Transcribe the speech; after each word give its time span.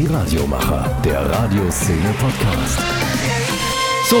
Die 0.00 0.06
Radiomacher, 0.06 0.96
der 1.04 1.28
Radioszene 1.28 2.14
Podcast. 2.18 2.78
So, 4.08 4.16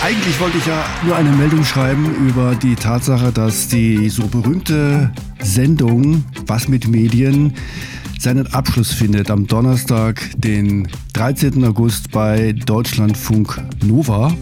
eigentlich 0.00 0.38
wollte 0.38 0.58
ich 0.58 0.66
ja 0.66 0.84
nur 1.04 1.16
eine 1.16 1.30
Meldung 1.30 1.64
schreiben 1.64 2.28
über 2.28 2.54
die 2.54 2.76
Tatsache, 2.76 3.32
dass 3.32 3.66
die 3.66 4.08
so 4.08 4.28
berühmte 4.28 5.10
Sendung 5.40 6.24
Was 6.46 6.68
mit 6.68 6.86
Medien 6.86 7.54
seinen 8.20 8.46
Abschluss 8.54 8.92
findet 8.92 9.28
am 9.32 9.48
Donnerstag, 9.48 10.22
den 10.36 10.86
13. 11.14 11.64
August 11.64 12.12
bei 12.12 12.52
Deutschlandfunk 12.52 13.60
Nova. 13.82 14.32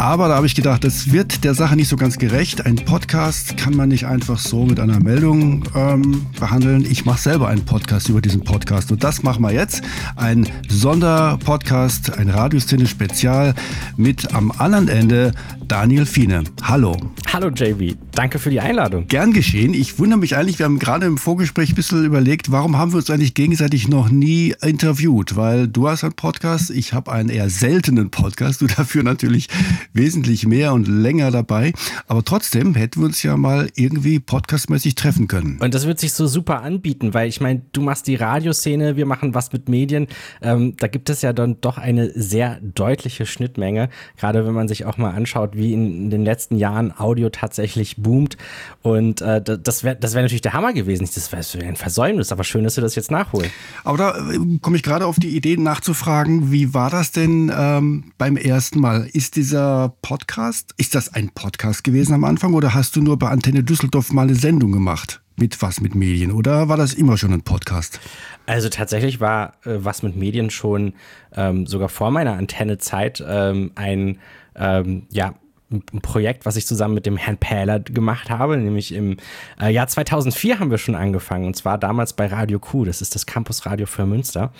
Aber 0.00 0.28
da 0.28 0.36
habe 0.36 0.46
ich 0.46 0.54
gedacht, 0.54 0.82
das 0.82 1.12
wird 1.12 1.44
der 1.44 1.52
Sache 1.52 1.76
nicht 1.76 1.88
so 1.88 1.96
ganz 1.96 2.16
gerecht. 2.16 2.64
Ein 2.64 2.76
Podcast 2.76 3.58
kann 3.58 3.76
man 3.76 3.90
nicht 3.90 4.06
einfach 4.06 4.38
so 4.38 4.64
mit 4.64 4.80
einer 4.80 4.98
Meldung 4.98 5.62
ähm, 5.76 6.24
behandeln. 6.40 6.86
Ich 6.90 7.04
mache 7.04 7.20
selber 7.20 7.48
einen 7.48 7.66
Podcast 7.66 8.08
über 8.08 8.22
diesen 8.22 8.42
Podcast 8.42 8.90
und 8.90 9.04
das 9.04 9.22
machen 9.22 9.42
wir 9.42 9.52
jetzt. 9.52 9.82
Ein 10.16 10.48
Sonderpodcast, 10.70 12.16
ein 12.16 12.30
Radioszene-Spezial 12.30 13.54
mit 13.98 14.32
am 14.32 14.50
anderen 14.52 14.88
Ende 14.88 15.32
Daniel 15.68 16.06
Fiene. 16.06 16.44
Hallo. 16.62 16.96
Hallo 17.32 17.48
JB, 17.48 17.96
danke 18.12 18.38
für 18.38 18.48
die 18.48 18.58
Einladung. 18.58 19.06
Gern 19.06 19.34
geschehen. 19.34 19.74
Ich 19.74 19.98
wundere 19.98 20.18
mich 20.18 20.34
eigentlich, 20.34 20.58
wir 20.58 20.64
haben 20.64 20.78
gerade 20.78 21.04
im 21.06 21.18
Vorgespräch 21.18 21.72
ein 21.72 21.74
bisschen 21.74 22.06
überlegt, 22.06 22.50
warum 22.50 22.78
haben 22.78 22.92
wir 22.92 22.96
uns 22.96 23.10
eigentlich 23.10 23.34
gegenseitig 23.34 23.86
noch 23.86 24.08
nie 24.08 24.54
interviewt? 24.62 25.36
Weil 25.36 25.68
du 25.68 25.88
hast 25.88 26.04
einen 26.04 26.14
Podcast, 26.14 26.70
ich 26.70 26.94
habe 26.94 27.12
einen 27.12 27.28
eher 27.28 27.50
seltenen 27.50 28.10
Podcast, 28.10 28.62
du 28.62 28.66
dafür 28.66 29.02
natürlich 29.02 29.48
wesentlich 29.92 30.46
mehr 30.46 30.72
und 30.72 30.88
länger 30.88 31.30
dabei. 31.30 31.72
Aber 32.06 32.24
trotzdem 32.24 32.74
hätten 32.74 33.00
wir 33.00 33.06
uns 33.06 33.22
ja 33.22 33.36
mal 33.36 33.68
irgendwie 33.74 34.20
podcastmäßig 34.20 34.94
treffen 34.94 35.28
können. 35.28 35.58
Und 35.60 35.74
das 35.74 35.86
wird 35.86 35.98
sich 35.98 36.12
so 36.12 36.26
super 36.26 36.62
anbieten, 36.62 37.14
weil 37.14 37.28
ich 37.28 37.40
meine, 37.40 37.62
du 37.72 37.82
machst 37.82 38.06
die 38.06 38.14
Radioszene, 38.14 38.96
wir 38.96 39.06
machen 39.06 39.34
was 39.34 39.52
mit 39.52 39.68
Medien. 39.68 40.06
Ähm, 40.42 40.74
da 40.76 40.86
gibt 40.86 41.10
es 41.10 41.22
ja 41.22 41.32
dann 41.32 41.60
doch 41.60 41.78
eine 41.78 42.10
sehr 42.14 42.58
deutliche 42.62 43.26
Schnittmenge, 43.26 43.88
gerade 44.16 44.46
wenn 44.46 44.54
man 44.54 44.68
sich 44.68 44.84
auch 44.84 44.98
mal 44.98 45.10
anschaut, 45.10 45.56
wie 45.56 45.72
in 45.72 46.10
den 46.10 46.24
letzten 46.24 46.56
Jahren 46.56 46.96
Audio 46.98 47.30
tatsächlich 47.30 47.96
boomt. 47.96 48.36
Und 48.82 49.20
äh, 49.20 49.42
das 49.42 49.84
wäre 49.84 49.96
das 49.96 50.14
wär 50.14 50.22
natürlich 50.22 50.42
der 50.42 50.52
Hammer 50.52 50.72
gewesen. 50.72 51.08
Das 51.14 51.32
wäre 51.32 51.66
ein 51.66 51.76
Versäumnis, 51.76 52.32
aber 52.32 52.44
schön, 52.44 52.64
dass 52.64 52.74
du 52.74 52.80
das 52.80 52.94
jetzt 52.94 53.10
nachholst. 53.10 53.50
Aber 53.84 53.98
da 53.98 54.30
äh, 54.30 54.38
komme 54.60 54.76
ich 54.76 54.82
gerade 54.82 55.06
auf 55.06 55.16
die 55.18 55.36
Idee 55.36 55.56
nachzufragen, 55.56 56.52
wie 56.52 56.74
war 56.74 56.90
das 56.90 57.12
denn 57.12 57.52
ähm, 57.54 58.12
beim 58.18 58.36
ersten 58.36 58.80
Mal? 58.80 59.08
Ist 59.12 59.36
dieser 59.36 59.79
Podcast, 59.88 60.74
ist 60.76 60.94
das 60.94 61.14
ein 61.14 61.30
Podcast 61.30 61.82
gewesen 61.82 62.12
am 62.14 62.24
Anfang 62.24 62.54
oder 62.54 62.74
hast 62.74 62.94
du 62.94 63.00
nur 63.00 63.18
bei 63.18 63.28
Antenne 63.28 63.64
Düsseldorf 63.64 64.12
mal 64.12 64.22
eine 64.22 64.34
Sendung 64.34 64.72
gemacht? 64.72 65.22
Mit 65.36 65.62
was 65.62 65.80
mit 65.80 65.94
Medien 65.94 66.30
oder 66.30 66.68
war 66.68 66.76
das 66.76 66.92
immer 66.92 67.16
schon 67.16 67.32
ein 67.32 67.42
Podcast? 67.42 67.98
Also 68.46 68.68
tatsächlich 68.68 69.20
war 69.20 69.54
äh, 69.64 69.78
was 69.78 70.02
mit 70.02 70.14
Medien 70.14 70.50
schon 70.50 70.92
ähm, 71.34 71.66
sogar 71.66 71.88
vor 71.88 72.10
meiner 72.10 72.34
Antennezeit 72.34 73.24
ähm, 73.26 73.72
ein 73.74 74.18
ähm, 74.54 75.06
ja, 75.10 75.34
ein 75.70 76.00
Projekt, 76.02 76.46
was 76.46 76.56
ich 76.56 76.66
zusammen 76.66 76.94
mit 76.94 77.06
dem 77.06 77.16
Herrn 77.16 77.36
Pähler 77.36 77.78
gemacht 77.78 78.28
habe, 78.28 78.56
nämlich 78.56 78.92
im 78.92 79.18
äh, 79.60 79.72
Jahr 79.72 79.86
2004 79.86 80.58
haben 80.58 80.70
wir 80.70 80.78
schon 80.78 80.96
angefangen 80.96 81.46
und 81.46 81.54
zwar 81.54 81.78
damals 81.78 82.12
bei 82.12 82.26
Radio 82.26 82.58
Q, 82.58 82.84
das 82.84 83.00
ist 83.00 83.14
das 83.14 83.26
Campusradio 83.26 83.86
für 83.86 84.04
Münster 84.04 84.52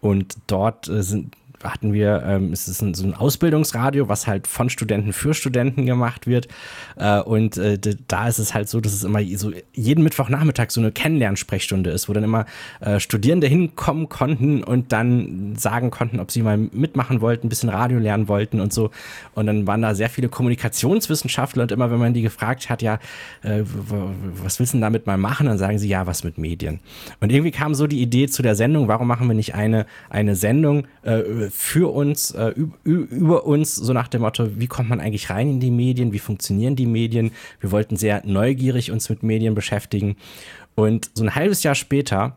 und 0.00 0.36
dort 0.46 0.88
äh, 0.88 1.02
sind 1.02 1.36
hatten 1.64 1.92
wir, 1.92 2.22
ähm, 2.26 2.52
es 2.52 2.68
ist 2.68 2.82
ein, 2.82 2.94
so 2.94 3.06
ein 3.06 3.14
Ausbildungsradio, 3.14 4.08
was 4.08 4.26
halt 4.26 4.46
von 4.46 4.70
Studenten 4.70 5.12
für 5.12 5.34
Studenten 5.34 5.86
gemacht 5.86 6.26
wird. 6.26 6.48
Äh, 6.96 7.20
und 7.20 7.56
äh, 7.56 7.78
da 8.08 8.28
ist 8.28 8.38
es 8.38 8.54
halt 8.54 8.68
so, 8.68 8.80
dass 8.80 8.92
es 8.92 9.04
immer 9.04 9.20
so 9.36 9.52
jeden 9.72 10.04
Mittwochnachmittag 10.04 10.70
so 10.70 10.80
eine 10.80 10.92
Kennenlernsprechstunde 10.92 11.90
ist, 11.90 12.08
wo 12.08 12.12
dann 12.12 12.24
immer 12.24 12.46
äh, 12.80 13.00
Studierende 13.00 13.46
hinkommen 13.46 14.08
konnten 14.08 14.62
und 14.62 14.92
dann 14.92 15.54
sagen 15.56 15.90
konnten, 15.90 16.20
ob 16.20 16.30
sie 16.30 16.42
mal 16.42 16.56
mitmachen 16.56 17.20
wollten, 17.20 17.46
ein 17.46 17.50
bisschen 17.50 17.68
Radio 17.68 17.98
lernen 17.98 18.28
wollten 18.28 18.60
und 18.60 18.72
so. 18.72 18.90
Und 19.34 19.46
dann 19.46 19.66
waren 19.66 19.82
da 19.82 19.94
sehr 19.94 20.10
viele 20.10 20.28
Kommunikationswissenschaftler 20.28 21.62
und 21.62 21.72
immer, 21.72 21.90
wenn 21.90 21.98
man 21.98 22.14
die 22.14 22.22
gefragt 22.22 22.70
hat, 22.70 22.82
ja, 22.82 22.98
äh, 23.42 23.62
was 24.42 24.58
willst 24.58 24.72
du 24.72 24.76
denn 24.76 24.82
damit 24.82 25.06
mal 25.06 25.18
machen? 25.18 25.46
Dann 25.46 25.58
sagen 25.58 25.78
sie, 25.78 25.88
ja, 25.88 26.06
was 26.06 26.24
mit 26.24 26.38
Medien. 26.38 26.80
Und 27.20 27.32
irgendwie 27.32 27.50
kam 27.50 27.74
so 27.74 27.86
die 27.86 28.00
Idee 28.00 28.28
zu 28.28 28.42
der 28.42 28.54
Sendung, 28.54 28.88
warum 28.88 29.06
machen 29.06 29.28
wir 29.28 29.34
nicht 29.34 29.54
eine, 29.54 29.86
eine 30.10 30.36
Sendung 30.36 30.86
äh, 31.02 31.50
für 31.52 31.92
uns, 31.92 32.30
äh, 32.30 32.54
über 32.84 33.44
uns, 33.44 33.76
so 33.76 33.92
nach 33.92 34.08
dem 34.08 34.22
Motto, 34.22 34.58
wie 34.58 34.66
kommt 34.66 34.88
man 34.88 35.00
eigentlich 35.00 35.28
rein 35.28 35.50
in 35.50 35.60
die 35.60 35.70
Medien, 35.70 36.12
wie 36.12 36.18
funktionieren 36.18 36.76
die 36.76 36.86
Medien. 36.86 37.30
Wir 37.60 37.70
wollten 37.70 37.96
sehr 37.96 38.22
neugierig 38.24 38.90
uns 38.90 39.10
mit 39.10 39.22
Medien 39.22 39.54
beschäftigen. 39.54 40.16
Und 40.74 41.10
so 41.14 41.22
ein 41.22 41.34
halbes 41.34 41.62
Jahr 41.62 41.74
später 41.74 42.36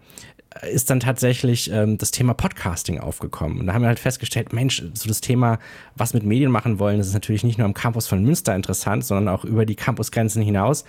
äh, 0.61 0.69
ist 0.69 0.89
dann 0.89 0.99
tatsächlich 0.99 1.71
ähm, 1.71 1.97
das 1.97 2.11
Thema 2.11 2.33
Podcasting 2.33 2.99
aufgekommen. 2.99 3.61
Und 3.61 3.67
da 3.67 3.73
haben 3.73 3.83
wir 3.83 3.87
halt 3.87 3.99
festgestellt, 3.99 4.51
Mensch, 4.51 4.83
so 4.93 5.07
das 5.07 5.21
Thema, 5.21 5.59
was 5.95 6.13
mit 6.13 6.23
Medien 6.23 6.51
machen 6.51 6.77
wollen, 6.77 6.97
das 6.97 7.07
ist 7.07 7.13
natürlich 7.13 7.45
nicht 7.45 7.57
nur 7.57 7.65
am 7.65 7.73
Campus 7.73 8.07
von 8.07 8.21
Münster 8.21 8.53
interessant, 8.53 9.05
sondern 9.05 9.33
auch 9.33 9.45
über 9.45 9.65
die 9.65 9.75
Campusgrenzen 9.75 10.41
hinaus. 10.41 10.83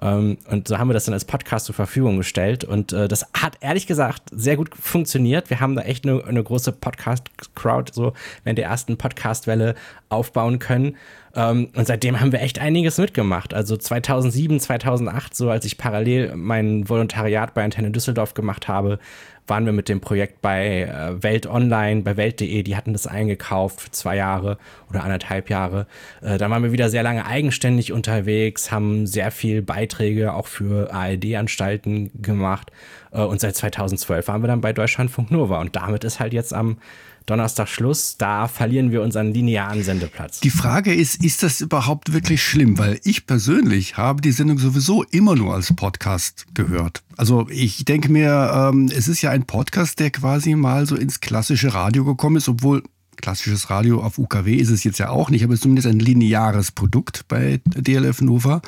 Ähm, 0.00 0.38
und 0.48 0.68
so 0.68 0.78
haben 0.78 0.88
wir 0.88 0.94
das 0.94 1.04
dann 1.04 1.14
als 1.14 1.24
Podcast 1.24 1.66
zur 1.66 1.74
Verfügung 1.74 2.16
gestellt. 2.16 2.64
Und 2.64 2.92
äh, 2.92 3.08
das 3.08 3.26
hat 3.32 3.58
ehrlich 3.60 3.86
gesagt 3.86 4.30
sehr 4.32 4.56
gut 4.56 4.70
funktioniert. 4.74 5.50
Wir 5.50 5.60
haben 5.60 5.74
da 5.74 5.82
echt 5.82 6.06
eine, 6.06 6.24
eine 6.24 6.42
große 6.42 6.72
Podcast-Crowd 6.72 7.92
so 7.94 8.12
während 8.44 8.58
der 8.58 8.66
ersten 8.66 8.96
Podcast-Welle 8.96 9.74
aufbauen 10.08 10.58
können. 10.58 10.96
Ähm, 11.34 11.68
und 11.74 11.86
seitdem 11.86 12.20
haben 12.20 12.32
wir 12.32 12.40
echt 12.40 12.58
einiges 12.58 12.98
mitgemacht. 12.98 13.54
Also 13.54 13.76
2007, 13.76 14.60
2008, 14.60 15.34
so 15.34 15.50
als 15.50 15.64
ich 15.64 15.78
parallel 15.78 16.36
mein 16.36 16.88
Volontariat 16.88 17.54
bei 17.54 17.64
Antenne 17.64 17.90
Düsseldorf 17.90 18.34
gemacht 18.34 18.68
habe, 18.68 18.98
waren 19.46 19.66
wir 19.66 19.72
mit 19.72 19.88
dem 19.88 20.00
Projekt 20.00 20.40
bei 20.40 20.82
äh, 20.82 21.22
Welt 21.22 21.46
Online, 21.46 22.02
bei 22.02 22.16
Welt.de, 22.16 22.62
die 22.62 22.76
hatten 22.76 22.92
das 22.92 23.06
eingekauft 23.06 23.80
für 23.80 23.90
zwei 23.90 24.16
Jahre 24.16 24.58
oder 24.88 25.04
anderthalb 25.04 25.50
Jahre. 25.50 25.86
Äh, 26.22 26.38
dann 26.38 26.50
waren 26.50 26.62
wir 26.62 26.72
wieder 26.72 26.88
sehr 26.88 27.02
lange 27.02 27.26
eigenständig 27.26 27.92
unterwegs, 27.92 28.72
haben 28.72 29.06
sehr 29.06 29.30
viel 29.30 29.62
Beiträge 29.62 30.32
auch 30.32 30.46
für 30.46 30.92
ARD-Anstalten 30.92 32.10
gemacht. 32.22 32.70
Äh, 33.12 33.20
und 33.20 33.40
seit 33.40 33.56
2012 33.56 34.28
waren 34.28 34.42
wir 34.42 34.48
dann 34.48 34.60
bei 34.60 34.72
Deutschlandfunk 34.72 35.30
Nova. 35.30 35.60
Und 35.60 35.76
damit 35.76 36.04
ist 36.04 36.20
halt 36.20 36.32
jetzt 36.32 36.54
am 36.54 36.78
Donnerstag 37.26 37.68
Schluss, 37.68 38.16
da 38.18 38.48
verlieren 38.48 38.90
wir 38.90 39.00
unseren 39.00 39.32
linearen 39.32 39.82
Sendeplatz. 39.82 40.40
Die 40.40 40.50
Frage 40.50 40.92
ist, 40.92 41.24
ist 41.24 41.42
das 41.42 41.62
überhaupt 41.62 42.12
wirklich 42.12 42.42
schlimm? 42.42 42.76
Weil 42.76 43.00
ich 43.02 43.26
persönlich 43.26 43.96
habe 43.96 44.20
die 44.20 44.32
Sendung 44.32 44.58
sowieso 44.58 45.04
immer 45.04 45.34
nur 45.34 45.54
als 45.54 45.72
Podcast 45.72 46.44
gehört. 46.52 47.02
Also 47.16 47.48
ich 47.48 47.86
denke 47.86 48.10
mir, 48.10 48.52
ähm, 48.54 48.90
es 48.94 49.08
ist 49.08 49.22
ja 49.22 49.30
ein 49.30 49.44
Podcast, 49.44 50.00
der 50.00 50.10
quasi 50.10 50.54
mal 50.54 50.86
so 50.86 50.96
ins 50.96 51.20
klassische 51.20 51.72
Radio 51.72 52.04
gekommen 52.04 52.36
ist, 52.36 52.48
obwohl 52.48 52.82
klassisches 53.16 53.70
Radio 53.70 54.02
auf 54.02 54.18
UKW 54.18 54.56
ist 54.56 54.70
es 54.70 54.84
jetzt 54.84 54.98
ja 54.98 55.08
auch 55.08 55.30
nicht, 55.30 55.44
aber 55.44 55.54
es 55.54 55.58
ist 55.58 55.62
zumindest 55.62 55.88
ein 55.88 56.00
lineares 56.00 56.72
Produkt 56.72 57.26
bei 57.28 57.62
DLF 57.64 58.20
Nova. 58.20 58.60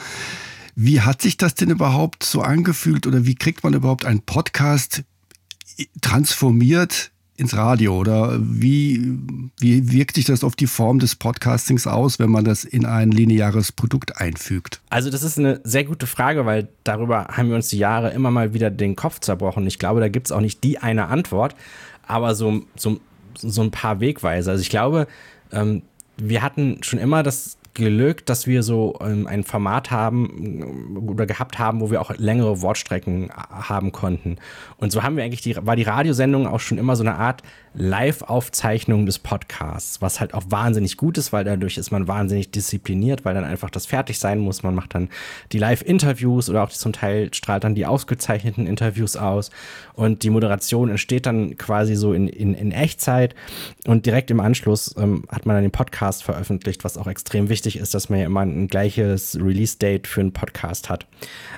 Wie 0.74 1.02
hat 1.02 1.20
sich 1.20 1.36
das 1.36 1.54
denn 1.54 1.68
überhaupt 1.68 2.22
so 2.22 2.40
angefühlt 2.40 3.06
oder 3.06 3.26
wie 3.26 3.34
kriegt 3.34 3.64
man 3.64 3.74
überhaupt 3.74 4.06
einen 4.06 4.22
Podcast 4.22 5.04
transformiert 6.00 7.10
ins 7.36 7.56
Radio 7.56 7.96
oder 7.98 8.38
wie, 8.40 9.18
wie 9.58 9.92
wirkt 9.92 10.16
sich 10.16 10.24
das 10.24 10.44
auf 10.44 10.56
die 10.56 10.66
Form 10.66 10.98
des 10.98 11.14
Podcastings 11.16 11.86
aus, 11.86 12.18
wenn 12.18 12.30
man 12.30 12.44
das 12.44 12.64
in 12.64 12.86
ein 12.86 13.10
lineares 13.10 13.72
Produkt 13.72 14.20
einfügt? 14.20 14.80
Also 14.90 15.10
das 15.10 15.22
ist 15.22 15.38
eine 15.38 15.60
sehr 15.64 15.84
gute 15.84 16.06
Frage, 16.06 16.46
weil 16.46 16.68
darüber 16.84 17.28
haben 17.28 17.48
wir 17.48 17.56
uns 17.56 17.68
die 17.68 17.78
Jahre 17.78 18.10
immer 18.10 18.30
mal 18.30 18.54
wieder 18.54 18.70
den 18.70 18.96
Kopf 18.96 19.20
zerbrochen. 19.20 19.66
Ich 19.66 19.78
glaube, 19.78 20.00
da 20.00 20.08
gibt 20.08 20.28
es 20.28 20.32
auch 20.32 20.40
nicht 20.40 20.64
die 20.64 20.78
eine 20.78 21.06
Antwort, 21.08 21.54
aber 22.06 22.34
so, 22.34 22.62
so, 22.76 23.00
so 23.36 23.62
ein 23.62 23.70
paar 23.70 24.00
Wegweise. 24.00 24.50
Also 24.50 24.62
ich 24.62 24.70
glaube, 24.70 25.06
ähm, 25.52 25.82
wir 26.16 26.42
hatten 26.42 26.82
schon 26.82 26.98
immer 26.98 27.22
das 27.22 27.56
Glück, 27.76 28.24
dass 28.26 28.46
wir 28.46 28.62
so 28.62 28.98
ähm, 29.00 29.26
ein 29.26 29.44
Format 29.44 29.90
haben 29.90 30.62
äh, 30.62 30.98
oder 30.98 31.26
gehabt 31.26 31.58
haben, 31.58 31.80
wo 31.80 31.90
wir 31.90 32.00
auch 32.00 32.10
längere 32.16 32.62
Wortstrecken 32.62 33.30
haben 33.30 33.92
konnten. 33.92 34.38
Und 34.78 34.90
so 34.90 35.02
haben 35.02 35.16
wir 35.16 35.24
eigentlich 35.24 35.42
die, 35.42 35.56
war 35.56 35.76
die 35.76 35.82
Radiosendung 35.82 36.46
auch 36.46 36.60
schon 36.60 36.78
immer 36.78 36.96
so 36.96 37.04
eine 37.04 37.16
Art 37.16 37.42
Live-Aufzeichnung 37.78 39.04
des 39.04 39.18
Podcasts, 39.18 40.00
was 40.00 40.18
halt 40.18 40.32
auch 40.34 40.44
wahnsinnig 40.48 40.96
gut 40.96 41.18
ist, 41.18 41.32
weil 41.32 41.44
dadurch 41.44 41.76
ist 41.76 41.90
man 41.90 42.08
wahnsinnig 42.08 42.50
diszipliniert, 42.50 43.24
weil 43.24 43.34
dann 43.34 43.44
einfach 43.44 43.70
das 43.70 43.86
fertig 43.86 44.18
sein 44.18 44.38
muss. 44.38 44.62
Man 44.62 44.74
macht 44.74 44.94
dann 44.94 45.10
die 45.52 45.58
Live-Interviews 45.58 46.48
oder 46.48 46.62
auch 46.64 46.70
zum 46.70 46.92
Teil 46.92 47.32
strahlt 47.34 47.64
dann 47.64 47.74
die 47.74 47.86
ausgezeichneten 47.86 48.66
Interviews 48.66 49.16
aus 49.16 49.50
und 49.92 50.22
die 50.22 50.30
Moderation 50.30 50.88
entsteht 50.88 51.26
dann 51.26 51.56
quasi 51.58 51.96
so 51.96 52.12
in, 52.12 52.28
in, 52.28 52.54
in 52.54 52.72
Echtzeit 52.72 53.34
und 53.86 54.06
direkt 54.06 54.30
im 54.30 54.40
Anschluss 54.40 54.94
ähm, 54.96 55.24
hat 55.28 55.44
man 55.44 55.56
dann 55.56 55.64
den 55.64 55.70
Podcast 55.70 56.24
veröffentlicht, 56.24 56.82
was 56.82 56.96
auch 56.96 57.06
extrem 57.06 57.48
wichtig 57.48 57.76
ist, 57.76 57.94
dass 57.94 58.08
man 58.08 58.20
ja 58.20 58.26
immer 58.26 58.40
ein 58.40 58.68
gleiches 58.68 59.36
Release-Date 59.36 60.06
für 60.06 60.22
einen 60.22 60.32
Podcast 60.32 60.88
hat. 60.88 61.06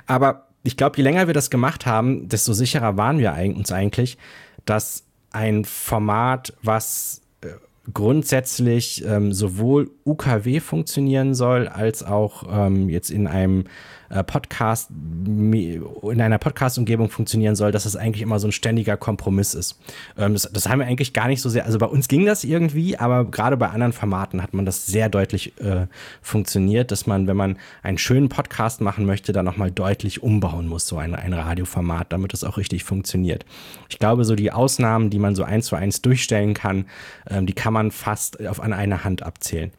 Aber 0.05 0.47
ich 0.63 0.75
glaube, 0.75 0.97
je 0.97 1.03
länger 1.03 1.27
wir 1.27 1.33
das 1.33 1.49
gemacht 1.49 1.85
haben, 1.85 2.27
desto 2.27 2.51
sicherer 2.53 2.97
waren 2.97 3.19
wir 3.19 3.33
uns 3.55 3.71
eigentlich, 3.71 4.17
dass 4.65 5.05
ein 5.31 5.65
Format, 5.65 6.53
was 6.63 7.21
äh, 7.41 7.47
grundsätzlich 7.93 9.03
ähm, 9.05 9.33
sowohl 9.33 9.91
UKW 10.09 10.59
funktionieren 10.59 11.33
soll, 11.33 11.67
als 11.67 12.03
auch 12.03 12.43
ähm, 12.51 12.89
jetzt 12.89 13.09
in 13.09 13.27
einem 13.27 13.65
äh, 14.09 14.23
Podcast, 14.23 14.89
in 14.89 16.21
einer 16.21 16.39
Podcast-Umgebung 16.39 17.09
funktionieren 17.09 17.55
soll, 17.55 17.71
dass 17.71 17.85
es 17.85 17.95
eigentlich 17.95 18.21
immer 18.21 18.39
so 18.39 18.47
ein 18.47 18.51
ständiger 18.51 18.97
Kompromiss 18.97 19.53
ist. 19.53 19.79
Ähm, 20.17 20.33
das, 20.33 20.49
das, 20.51 20.67
haben 20.67 20.79
wir 20.79 20.87
eigentlich 20.87 21.13
gar 21.13 21.27
nicht 21.27 21.41
so 21.41 21.49
sehr, 21.49 21.65
also 21.65 21.77
bei 21.77 21.85
uns 21.85 22.07
ging 22.07 22.25
das 22.25 22.43
irgendwie, 22.43 22.97
aber 22.97 23.25
gerade 23.25 23.55
bei 23.55 23.69
anderen 23.69 23.93
Formaten 23.93 24.41
hat 24.41 24.53
man 24.53 24.65
das 24.65 24.87
sehr 24.87 25.09
deutlich 25.09 25.59
äh, 25.59 25.87
funktioniert, 26.21 26.91
dass 26.91 27.05
man, 27.05 27.27
wenn 27.27 27.37
man 27.37 27.57
einen 27.83 27.97
schönen 27.97 28.29
Podcast 28.29 28.81
machen 28.81 29.05
möchte, 29.05 29.31
dann 29.31 29.45
nochmal 29.45 29.71
deutlich 29.71 30.23
umbauen 30.23 30.67
muss, 30.67 30.87
so 30.87 30.97
ein, 30.97 31.13
ein 31.13 31.33
Radioformat, 31.33 32.11
damit 32.11 32.33
es 32.33 32.43
auch 32.43 32.57
richtig 32.57 32.83
funktioniert. 32.83 33.45
Ich 33.89 33.99
glaube, 33.99 34.25
so 34.25 34.35
die 34.35 34.51
Ausnahmen, 34.51 35.09
die 35.09 35.19
man 35.19 35.35
so 35.35 35.43
eins 35.43 35.67
zu 35.67 35.75
eins 35.75 36.01
durchstellen 36.01 36.53
kann, 36.53 36.85
ähm, 37.29 37.45
die 37.45 37.53
kann 37.53 37.73
man 37.73 37.91
fast 37.91 38.43
auf 38.45 38.59
an 38.59 38.73
einer 38.73 39.03
Hand 39.03 39.21
abzählen. 39.21 39.71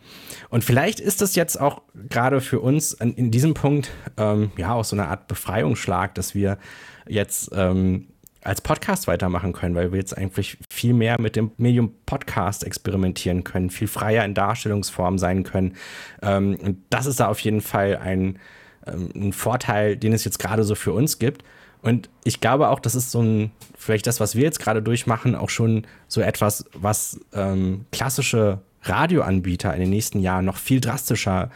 Und 0.49 0.65
vielleicht 0.65 1.01
ist 1.01 1.21
das 1.21 1.35
jetzt 1.35 1.61
auch 1.61 1.83
gerade 2.09 2.41
für 2.41 2.61
uns 2.61 2.93
in, 2.93 3.15
in 3.15 3.31
diesem 3.31 3.55
Punkt 3.55 3.91
ähm, 4.17 4.51
ja 4.57 4.75
auch 4.75 4.85
so 4.85 4.97
eine 4.97 5.09
Art 5.09 5.29
Befreiungsschlag, 5.29 6.15
dass 6.15 6.35
wir 6.35 6.59
jetzt 7.07 7.51
ähm, 7.55 8.07
als 8.43 8.61
Podcast 8.61 9.07
weitermachen 9.07 9.53
können, 9.53 9.75
weil 9.75 9.93
wir 9.93 9.99
jetzt 9.99 10.17
eigentlich 10.17 10.59
viel 10.71 10.95
mehr 10.95 11.21
mit 11.21 11.37
dem 11.37 11.53
Medium 11.59 11.95
Podcast 12.07 12.65
experimentieren 12.65 13.45
können, 13.45 13.71
viel 13.71 13.89
freier 13.89 14.25
in 14.25 14.35
Darstellungsform 14.35 15.19
sein 15.19 15.43
können. 15.43 15.77
Ähm, 16.23 16.57
und 16.63 16.79
das 16.91 17.07
ist 17.07 17.21
da 17.21 17.29
auf 17.29 17.41
jeden 17.41 17.61
Fall 17.61 17.97
ein, 17.97 18.39
ähm, 18.87 19.11
ein 19.15 19.33
Vorteil, 19.33 19.97
den 19.97 20.13
es 20.13 20.25
jetzt 20.25 20.39
gerade 20.39 20.65
so 20.65 20.75
für 20.75 20.93
uns 20.93 21.19
gibt. 21.19 21.45
Und 21.83 22.11
ich 22.25 22.41
glaube 22.41 22.69
auch, 22.69 22.81
das 22.81 22.95
ist 22.95 23.11
so 23.11 23.23
ein, 23.23 23.53
vielleicht 23.77 24.07
das, 24.07 24.21
was 24.21 24.35
wir 24.35 24.43
jetzt 24.43 24.61
gerade 24.61 24.83
durchmachen, 24.83 25.35
auch 25.35 25.49
schon 25.49 25.87
so 26.09 26.21
etwas, 26.21 26.67
was 26.75 27.21
ähm, 27.33 27.87
klassische 27.91 28.61
Radioanbieter 28.83 29.75
in 29.75 29.81
den 29.81 29.91
nächsten 29.91 30.21
Jahren 30.21 30.45
noch 30.45 30.57
viel 30.57 30.81
drastischer 30.81 31.51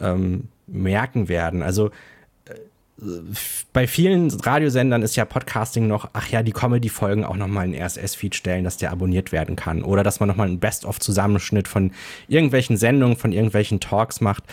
ähm, 0.00 0.48
merken 0.66 1.28
werden. 1.28 1.62
Also 1.62 1.90
äh, 2.46 2.54
bei 3.72 3.86
vielen 3.86 4.30
Radiosendern 4.30 5.02
ist 5.02 5.16
ja 5.16 5.24
Podcasting 5.24 5.86
noch, 5.86 6.10
ach 6.12 6.28
ja, 6.28 6.42
die 6.42 6.52
Comedy-Folgen 6.52 7.24
auch 7.24 7.36
nochmal 7.36 7.66
in 7.66 7.80
RSS-Feed 7.80 8.34
stellen, 8.34 8.64
dass 8.64 8.76
der 8.76 8.92
abonniert 8.92 9.32
werden 9.32 9.56
kann. 9.56 9.82
Oder 9.82 10.02
dass 10.02 10.20
man 10.20 10.28
nochmal 10.28 10.48
einen 10.48 10.60
Best-of-Zusammenschnitt 10.60 11.68
von 11.68 11.92
irgendwelchen 12.28 12.76
Sendungen, 12.76 13.16
von 13.16 13.32
irgendwelchen 13.32 13.80
Talks 13.80 14.20
macht. 14.20 14.44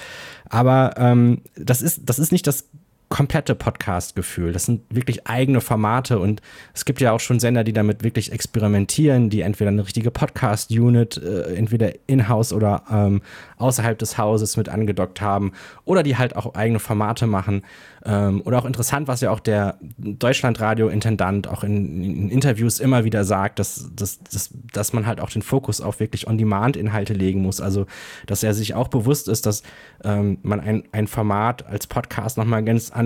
Aber 0.49 0.95
ähm, 0.97 1.41
das, 1.55 1.81
ist, 1.81 2.01
das 2.05 2.19
ist 2.19 2.31
nicht 2.31 2.45
das 2.47 2.65
komplette 3.11 3.55
Podcast-Gefühl. 3.55 4.53
Das 4.53 4.65
sind 4.65 4.83
wirklich 4.89 5.27
eigene 5.27 5.59
Formate 5.59 6.17
und 6.17 6.41
es 6.73 6.85
gibt 6.85 7.01
ja 7.01 7.11
auch 7.11 7.19
schon 7.19 7.41
Sender, 7.41 7.65
die 7.65 7.73
damit 7.73 8.03
wirklich 8.03 8.31
experimentieren, 8.31 9.29
die 9.29 9.41
entweder 9.41 9.69
eine 9.69 9.83
richtige 9.83 10.11
Podcast-Unit, 10.11 11.17
äh, 11.17 11.53
entweder 11.55 11.91
in-house 12.07 12.53
oder 12.53 12.83
ähm, 12.89 13.21
außerhalb 13.57 13.99
des 13.99 14.17
Hauses 14.17 14.55
mit 14.55 14.69
angedockt 14.69 15.19
haben 15.19 15.51
oder 15.83 16.03
die 16.03 16.17
halt 16.17 16.37
auch 16.37 16.55
eigene 16.55 16.79
Formate 16.79 17.27
machen. 17.27 17.63
Ähm, 18.05 18.41
oder 18.45 18.57
auch 18.59 18.65
interessant, 18.65 19.09
was 19.09 19.19
ja 19.19 19.29
auch 19.29 19.41
der 19.41 19.77
Deutschlandradio-Intendant 19.97 21.49
auch 21.49 21.65
in, 21.65 22.01
in, 22.01 22.29
Interviews 22.29 22.79
immer 22.79 23.03
wieder 23.03 23.25
sagt, 23.25 23.59
dass, 23.59 23.91
dass, 23.93 24.23
dass, 24.23 24.51
dass 24.71 24.93
man 24.93 25.05
halt 25.05 25.19
auch 25.19 25.29
den 25.29 25.41
Fokus 25.41 25.81
auf 25.81 25.99
wirklich 25.99 26.27
On-Demand-Inhalte 26.27 27.13
legen 27.13 27.41
muss. 27.41 27.59
Also, 27.59 27.87
dass 28.25 28.41
er 28.41 28.53
sich 28.53 28.73
auch 28.73 28.87
bewusst 28.87 29.27
ist, 29.27 29.45
dass 29.45 29.63
ähm, 30.05 30.37
man 30.43 30.61
ein, 30.61 30.83
ein 30.93 31.07
Format 31.07 31.67
als 31.67 31.87
Podcast 31.87 32.37
nochmal 32.37 32.63
ganz 32.63 32.89
anders 32.89 33.00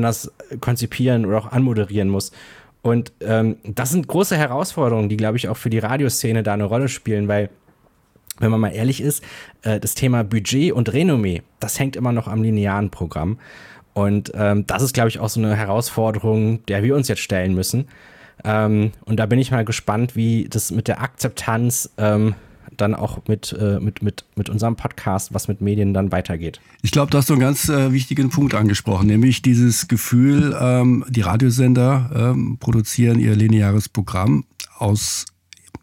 konzipieren 0.59 1.25
oder 1.25 1.37
auch 1.37 1.51
anmoderieren 1.51 2.09
muss. 2.09 2.31
Und 2.81 3.13
ähm, 3.21 3.57
das 3.63 3.89
sind 3.89 4.07
große 4.07 4.37
Herausforderungen, 4.37 5.09
die, 5.09 5.17
glaube 5.17 5.37
ich, 5.37 5.49
auch 5.49 5.57
für 5.57 5.71
die 5.71 5.79
Radioszene 5.79 6.43
da 6.43 6.53
eine 6.53 6.65
Rolle 6.65 6.87
spielen, 6.87 7.27
weil 7.27 7.49
wenn 8.39 8.51
man 8.51 8.59
mal 8.59 8.69
ehrlich 8.69 9.01
ist, 9.01 9.23
äh, 9.63 9.79
das 9.79 9.95
Thema 9.95 10.23
Budget 10.23 10.71
und 10.71 10.93
Renommee, 10.93 11.41
das 11.59 11.79
hängt 11.79 11.95
immer 11.95 12.11
noch 12.11 12.27
am 12.27 12.43
linearen 12.43 12.89
Programm. 12.91 13.39
Und 13.93 14.31
ähm, 14.35 14.67
das 14.67 14.83
ist, 14.83 14.93
glaube 14.93 15.09
ich, 15.09 15.19
auch 15.19 15.29
so 15.29 15.39
eine 15.39 15.55
Herausforderung, 15.55 16.65
der 16.65 16.83
wir 16.83 16.95
uns 16.95 17.07
jetzt 17.07 17.21
stellen 17.21 17.55
müssen. 17.55 17.87
Ähm, 18.43 18.91
und 19.05 19.17
da 19.17 19.25
bin 19.25 19.39
ich 19.39 19.51
mal 19.51 19.63
gespannt, 19.63 20.15
wie 20.15 20.47
das 20.49 20.69
mit 20.71 20.87
der 20.87 21.01
Akzeptanz 21.01 21.89
ähm, 21.97 22.35
dann 22.77 22.95
auch 22.95 23.19
mit, 23.27 23.55
äh, 23.59 23.79
mit, 23.79 24.01
mit, 24.01 24.25
mit 24.35 24.49
unserem 24.49 24.75
Podcast, 24.75 25.33
was 25.33 25.47
mit 25.47 25.61
Medien 25.61 25.93
dann 25.93 26.11
weitergeht. 26.11 26.59
Ich 26.81 26.91
glaube, 26.91 27.11
du 27.11 27.17
hast 27.17 27.27
so 27.27 27.33
einen 27.33 27.41
ganz 27.41 27.69
äh, 27.69 27.91
wichtigen 27.91 28.29
Punkt 28.29 28.53
angesprochen, 28.53 29.07
nämlich 29.07 29.41
dieses 29.41 29.87
Gefühl, 29.87 30.55
ähm, 30.59 31.05
die 31.09 31.21
Radiosender 31.21 32.11
ähm, 32.13 32.57
produzieren 32.59 33.19
ihr 33.19 33.35
lineares 33.35 33.89
Programm 33.89 34.45
aus, 34.77 35.25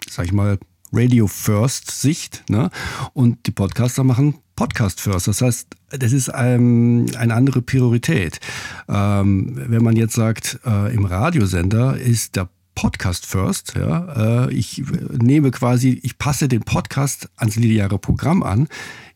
sag 0.09 0.27
ich 0.27 0.33
mal, 0.33 0.59
Radio 0.93 1.27
First 1.27 1.91
Sicht 1.91 2.45
ne? 2.49 2.71
und 3.15 3.47
die 3.47 3.51
Podcaster 3.51 4.05
machen 4.05 4.35
Podcast 4.57 5.01
First. 5.01 5.29
Das 5.29 5.41
heißt, 5.41 5.69
das 5.91 6.13
ist 6.13 6.31
ähm, 6.35 7.07
eine 7.17 7.35
andere 7.35 7.63
Priorität. 7.63 8.41
Ähm, 8.89 9.55
wenn 9.57 9.83
man 9.83 9.97
jetzt 9.97 10.15
sagt, 10.15 10.61
äh, 10.67 10.95
im 10.95 11.07
Radiosender 11.07 11.97
ist 11.97 12.37
der 12.37 12.49
Podcast 12.75 13.27
First, 13.27 13.75
ja, 13.77 14.47
äh, 14.47 14.53
ich 14.53 14.83
nehme 15.11 15.51
quasi, 15.51 16.01
ich 16.03 16.19
passe 16.19 16.49
den 16.49 16.63
Podcast 16.63 17.29
ans 17.37 17.57
lineare 17.57 17.99
Programm 17.99 18.43
an, 18.43 18.69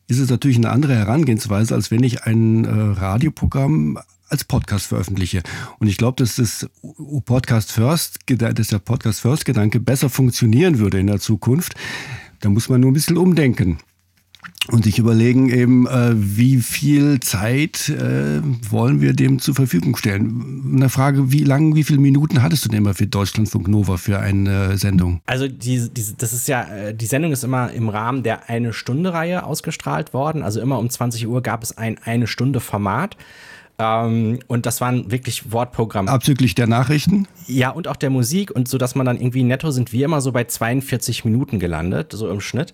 ist 0.07 0.19
es 0.19 0.29
natürlich 0.29 0.57
eine 0.57 0.69
andere 0.69 0.95
Herangehensweise, 0.95 1.75
als 1.75 1.91
wenn 1.91 2.03
ich 2.03 2.23
ein 2.23 2.65
äh, 2.65 2.69
Radioprogramm 2.99 3.99
als 4.29 4.43
Podcast 4.43 4.87
veröffentliche. 4.87 5.41
Und 5.79 5.87
ich 5.87 5.97
glaube, 5.97 6.21
dass 6.21 6.35
das 6.35 6.69
Podcast 7.25 7.71
First, 7.71 8.19
dass 8.27 8.67
der 8.67 8.79
Podcast 8.79 9.21
First 9.21 9.45
Gedanke 9.45 9.79
besser 9.79 10.09
funktionieren 10.09 10.79
würde 10.79 10.99
in 10.99 11.07
der 11.07 11.19
Zukunft. 11.19 11.75
Da 12.41 12.49
muss 12.49 12.69
man 12.69 12.81
nur 12.81 12.91
ein 12.91 12.93
bisschen 12.93 13.17
umdenken 13.17 13.79
und 14.69 14.83
sich 14.83 14.99
überlegen 14.99 15.49
eben, 15.49 15.87
äh, 15.87 16.11
wie 16.15 16.57
viel 16.57 17.19
Zeit 17.21 17.89
äh, 17.89 18.41
wollen 18.69 19.01
wir 19.01 19.13
dem 19.13 19.39
zur 19.39 19.55
Verfügung 19.55 19.95
stellen. 19.95 20.73
Eine 20.75 20.89
Frage, 20.89 21.31
wie 21.31 21.43
lang, 21.43 21.75
wie 21.75 21.83
viele 21.83 21.99
Minuten 21.99 22.41
hattest 22.41 22.65
du 22.65 22.69
denn 22.69 22.79
immer 22.79 22.93
für 22.93 23.07
Deutschlandfunk 23.07 23.67
Nova 23.67 23.97
für 23.97 24.19
eine 24.19 24.77
Sendung? 24.77 25.21
Also 25.25 25.47
die, 25.47 25.89
die, 25.89 26.03
das 26.17 26.33
ist 26.33 26.47
ja, 26.47 26.63
äh, 26.63 26.93
die 26.93 27.05
Sendung 27.05 27.31
ist 27.31 27.43
immer 27.43 27.71
im 27.71 27.87
Rahmen 27.87 28.23
der 28.23 28.49
eine 28.49 28.73
Stunde 28.73 29.13
Reihe 29.13 29.43
ausgestrahlt 29.45 30.13
worden. 30.13 30.43
Also 30.43 30.59
immer 30.59 30.79
um 30.79 30.89
20 30.89 31.27
Uhr 31.27 31.41
gab 31.41 31.63
es 31.63 31.77
ein 31.77 31.97
eine 32.03 32.27
Stunde 32.27 32.59
Format. 32.59 33.15
Ähm, 33.79 34.39
und 34.47 34.65
das 34.65 34.81
waren 34.81 35.11
wirklich 35.11 35.51
Wortprogramme. 35.51 36.09
Abzüglich 36.09 36.55
der 36.55 36.67
Nachrichten? 36.67 37.27
Ja, 37.47 37.69
und 37.69 37.87
auch 37.87 37.95
der 37.95 38.09
Musik. 38.09 38.51
Und 38.51 38.67
so, 38.67 38.77
dass 38.77 38.95
man 38.95 39.05
dann 39.05 39.17
irgendwie 39.17 39.43
netto 39.43 39.71
sind 39.71 39.93
wir 39.93 40.05
immer 40.05 40.19
so 40.19 40.31
bei 40.31 40.43
42 40.43 41.25
Minuten 41.25 41.59
gelandet, 41.59 42.11
so 42.13 42.29
im 42.29 42.41
Schnitt. 42.41 42.73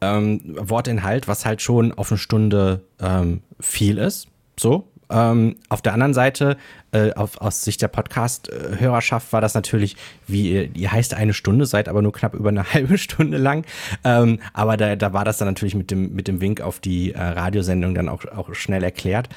Ähm, 0.00 0.40
Wortinhalt, 0.58 1.28
was 1.28 1.44
halt 1.44 1.60
schon 1.60 1.92
auf 1.92 2.10
eine 2.10 2.18
Stunde 2.18 2.82
ähm, 3.00 3.42
viel 3.60 3.98
ist. 3.98 4.28
So. 4.58 4.88
Ähm, 5.10 5.56
auf 5.70 5.80
der 5.80 5.94
anderen 5.94 6.12
Seite 6.12 6.58
äh, 6.92 7.12
auf, 7.12 7.40
aus 7.40 7.64
Sicht 7.64 7.80
der 7.80 7.88
Podcast-Hörerschaft 7.88 9.32
war 9.32 9.40
das 9.40 9.54
natürlich, 9.54 9.96
wie 10.26 10.66
ihr, 10.66 10.92
heißt 10.92 11.14
eine 11.14 11.32
Stunde, 11.32 11.66
seid 11.66 11.88
aber 11.88 12.02
nur 12.02 12.12
knapp 12.12 12.34
über 12.34 12.50
eine 12.50 12.64
halbe 12.74 12.98
Stunde 12.98 13.38
lang. 13.38 13.64
Ähm, 14.04 14.38
aber 14.52 14.76
da, 14.76 14.96
da 14.96 15.12
war 15.12 15.24
das 15.24 15.38
dann 15.38 15.48
natürlich 15.48 15.74
mit 15.74 15.90
dem, 15.90 16.14
mit 16.14 16.28
dem 16.28 16.40
Wink 16.40 16.60
auf 16.60 16.78
die 16.78 17.12
äh, 17.12 17.20
Radiosendung 17.20 17.94
dann 17.94 18.08
auch, 18.08 18.24
auch 18.26 18.54
schnell 18.54 18.82
erklärt. 18.82 19.28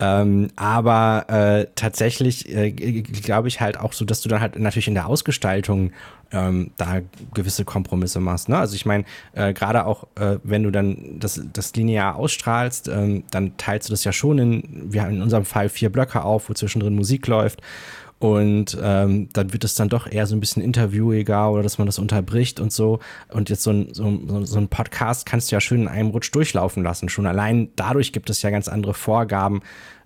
Ähm, 0.00 0.48
aber 0.56 1.26
äh, 1.28 1.66
tatsächlich 1.74 2.54
äh, 2.54 2.70
glaube 2.70 3.48
ich 3.48 3.60
halt 3.60 3.78
auch 3.78 3.92
so, 3.92 4.04
dass 4.04 4.22
du 4.22 4.28
dann 4.28 4.40
halt 4.40 4.58
natürlich 4.58 4.88
in 4.88 4.94
der 4.94 5.06
Ausgestaltung 5.06 5.92
ähm, 6.32 6.72
da 6.76 7.00
gewisse 7.34 7.64
Kompromisse 7.64 8.20
machst. 8.20 8.48
Ne? 8.48 8.58
Also 8.58 8.74
ich 8.74 8.86
meine, 8.86 9.04
äh, 9.32 9.52
gerade 9.52 9.86
auch, 9.86 10.06
äh, 10.16 10.38
wenn 10.42 10.62
du 10.62 10.70
dann 10.70 11.18
das, 11.18 11.40
das 11.52 11.74
linear 11.74 12.16
ausstrahlst, 12.16 12.88
ähm, 12.88 13.24
dann 13.30 13.56
teilst 13.56 13.88
du 13.88 13.92
das 13.92 14.04
ja 14.04 14.12
schon 14.12 14.38
in, 14.38 14.92
wir 14.92 15.02
haben 15.02 15.14
in 15.14 15.22
unserem 15.22 15.44
Fall 15.44 15.68
vier 15.68 15.90
Blöcke 15.90 16.22
auf, 16.22 16.48
wo 16.48 16.54
zwischendrin 16.54 16.94
Musik 16.94 17.26
läuft. 17.26 17.62
Und 18.18 18.76
ähm, 18.82 19.28
dann 19.32 19.52
wird 19.52 19.62
es 19.62 19.76
dann 19.76 19.88
doch 19.88 20.10
eher 20.10 20.26
so 20.26 20.34
ein 20.34 20.40
bisschen 20.40 20.60
interviewiger 20.62 21.52
oder 21.52 21.62
dass 21.62 21.78
man 21.78 21.86
das 21.86 22.00
unterbricht 22.00 22.58
und 22.58 22.72
so. 22.72 22.98
Und 23.28 23.48
jetzt 23.48 23.62
so 23.62 23.70
ein, 23.70 23.94
so, 23.94 24.44
so 24.44 24.58
ein 24.58 24.68
Podcast 24.68 25.24
kannst 25.24 25.50
du 25.50 25.56
ja 25.56 25.60
schön 25.60 25.82
in 25.82 25.88
einem 25.88 26.10
Rutsch 26.10 26.34
durchlaufen 26.34 26.82
lassen. 26.82 27.08
Schon 27.08 27.26
allein 27.26 27.68
dadurch 27.76 28.12
gibt 28.12 28.28
es 28.28 28.42
ja 28.42 28.50
ganz 28.50 28.66
andere 28.66 28.94
Vorgaben, 28.94 29.60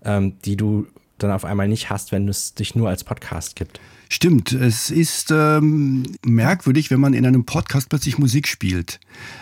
ähm, 0.04 0.38
die 0.44 0.56
du 0.56 0.86
dann 1.22 1.30
auf 1.30 1.44
einmal 1.44 1.68
nicht 1.68 1.90
hast, 1.90 2.12
wenn 2.12 2.28
es 2.28 2.54
dich 2.54 2.74
nur 2.74 2.88
als 2.88 3.04
Podcast 3.04 3.56
gibt. 3.56 3.80
Stimmt, 4.08 4.52
es 4.52 4.90
ist 4.90 5.30
ähm, 5.30 6.02
merkwürdig, 6.24 6.90
wenn 6.90 7.00
man 7.00 7.14
in 7.14 7.24
einem 7.24 7.44
Podcast 7.44 7.88
plötzlich 7.88 8.18
Musik 8.18 8.46
spielt. 8.46 9.00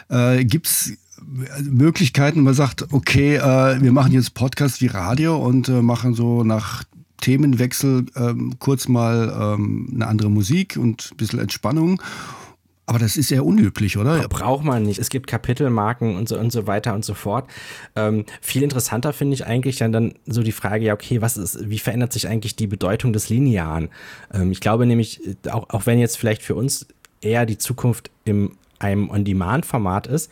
Äh, 0.09 0.45
Gibt 0.45 0.67
es 0.67 0.93
Möglichkeiten, 1.63 2.43
man 2.43 2.55
sagt, 2.55 2.93
okay, 2.93 3.37
äh, 3.37 3.83
wir 3.83 3.93
machen 3.93 4.13
jetzt 4.13 4.35
Podcast 4.35 4.81
wie 4.81 4.87
Radio 4.87 5.37
und 5.37 5.69
äh, 5.69 5.83
machen 5.83 6.15
so 6.15 6.45
nach 6.45 6.85
Themenwechsel 7.21 8.07
ähm, 8.17 8.55
kurz 8.59 8.89
mal 8.89 9.55
ähm, 9.59 9.91
eine 9.95 10.07
andere 10.07 10.31
Musik 10.31 10.79
und 10.81 11.11
ein 11.13 11.17
bisschen 11.17 11.39
Entspannung. 11.39 12.01
Aber 12.90 12.99
das 12.99 13.16
ist 13.16 13.30
eher 13.30 13.47
unüblich, 13.47 13.99
oder? 13.99 14.26
Braucht 14.26 14.64
man 14.64 14.82
nicht. 14.82 14.99
Es 14.99 15.11
gibt 15.11 15.28
Kapitelmarken 15.28 16.16
und 16.16 16.28
so 16.28 16.37
und 16.37 16.50
so 16.50 16.66
weiter 16.66 16.92
und 16.92 17.04
so 17.04 17.14
fort. 17.14 17.49
Ähm, 17.94 18.25
viel 18.40 18.64
interessanter 18.64 19.12
finde 19.12 19.35
ich 19.35 19.47
eigentlich 19.47 19.76
dann, 19.76 19.92
dann 19.92 20.14
so 20.26 20.42
die 20.42 20.50
Frage, 20.50 20.87
ja, 20.87 20.94
okay, 20.94 21.23
was 21.23 21.37
ist, 21.37 21.70
wie 21.70 21.78
verändert 21.78 22.12
sich 22.12 22.26
eigentlich 22.26 22.56
die 22.56 22.66
Bedeutung 22.66 23.12
des 23.12 23.28
Linearen? 23.28 23.90
Ähm, 24.35 24.50
ich 24.50 24.59
glaube 24.59 24.87
nämlich, 24.87 25.20
auch, 25.49 25.70
auch 25.70 25.87
wenn 25.87 26.00
jetzt 26.00 26.18
vielleicht 26.18 26.42
für 26.42 26.56
uns 26.56 26.88
eher 27.20 27.47
die 27.47 27.59
Zukunft 27.59 28.11
in 28.25 28.56
einem 28.80 29.09
On-Demand-Format 29.09 30.09
ist, 30.09 30.28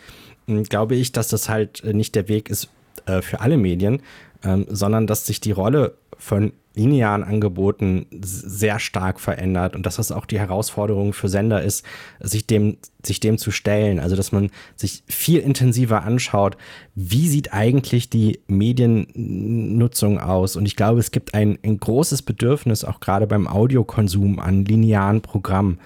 hm, 0.48 0.64
glaube 0.64 0.96
ich, 0.96 1.12
dass 1.12 1.28
das 1.28 1.48
halt 1.48 1.84
äh, 1.84 1.94
nicht 1.94 2.16
der 2.16 2.26
Weg 2.26 2.50
ist 2.50 2.70
äh, 3.06 3.22
für 3.22 3.38
alle 3.38 3.56
Medien, 3.56 4.02
ähm, 4.42 4.66
sondern 4.68 5.06
dass 5.06 5.26
sich 5.26 5.40
die 5.40 5.52
Rolle 5.52 5.94
von 6.18 6.52
linearen 6.78 7.25
Angeboten 7.25 8.06
sehr 8.12 8.78
stark 8.78 9.20
verändert 9.20 9.75
und 9.75 9.85
dass 9.85 9.97
das 9.97 10.12
auch 10.12 10.25
die 10.25 10.38
Herausforderung 10.38 11.12
für 11.12 11.28
Sender 11.28 11.62
ist, 11.62 11.85
sich 12.20 12.47
dem, 12.47 12.78
sich 13.04 13.20
dem 13.20 13.37
zu 13.37 13.50
stellen. 13.50 13.99
Also 13.99 14.14
dass 14.14 14.32
man 14.32 14.50
sich 14.76 15.02
viel 15.08 15.40
intensiver 15.40 16.04
anschaut, 16.04 16.56
wie 16.94 17.28
sieht 17.28 17.52
eigentlich 17.52 18.08
die 18.08 18.40
Mediennutzung 18.47 20.20
aus. 20.20 20.56
Und 20.56 20.66
ich 20.66 20.76
glaube, 20.76 21.00
es 21.00 21.11
gibt 21.11 21.35
ein, 21.35 21.58
ein 21.64 21.78
großes 21.78 22.23
Bedürfnis, 22.23 22.85
auch 22.85 23.00
gerade 23.00 23.26
beim 23.26 23.49
Audiokonsum, 23.49 24.38
an 24.38 24.64
linearen 24.64 25.20
Programmen. 25.20 25.80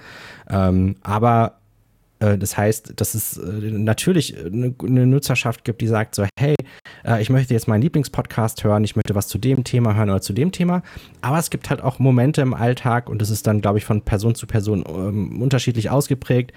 Ähm, 0.50 0.96
aber 1.02 1.61
das 2.38 2.56
heißt, 2.56 2.94
dass 2.96 3.14
es 3.14 3.36
äh, 3.36 3.42
natürlich 3.70 4.36
eine, 4.38 4.74
eine, 4.80 5.06
Nutzerschaft 5.06 5.64
gibt, 5.64 5.80
die 5.80 5.88
sagt 5.88 6.14
so, 6.14 6.24
hey, 6.38 6.54
äh, 7.04 7.20
ich 7.20 7.30
möchte 7.30 7.52
jetzt 7.52 7.68
meinen 7.68 7.82
Lieblingspodcast 7.82 8.62
hören, 8.64 8.84
ich 8.84 8.94
möchte 8.96 9.14
was 9.14 9.28
zu 9.28 9.38
dem 9.38 9.64
Thema 9.64 9.94
hören 9.94 10.10
oder 10.10 10.20
zu 10.20 10.32
dem 10.32 10.52
Thema. 10.52 10.82
Aber 11.20 11.38
es 11.38 11.50
gibt 11.50 11.68
halt 11.70 11.80
auch 11.80 11.98
Momente 11.98 12.40
im 12.40 12.54
Alltag 12.54 13.08
und 13.08 13.20
das 13.20 13.30
ist 13.30 13.46
dann, 13.46 13.60
glaube 13.60 13.78
ich, 13.78 13.84
von 13.84 14.02
Person 14.02 14.34
zu 14.34 14.46
Person 14.46 14.84
ähm, 14.88 15.42
unterschiedlich 15.42 15.90
ausgeprägt, 15.90 16.52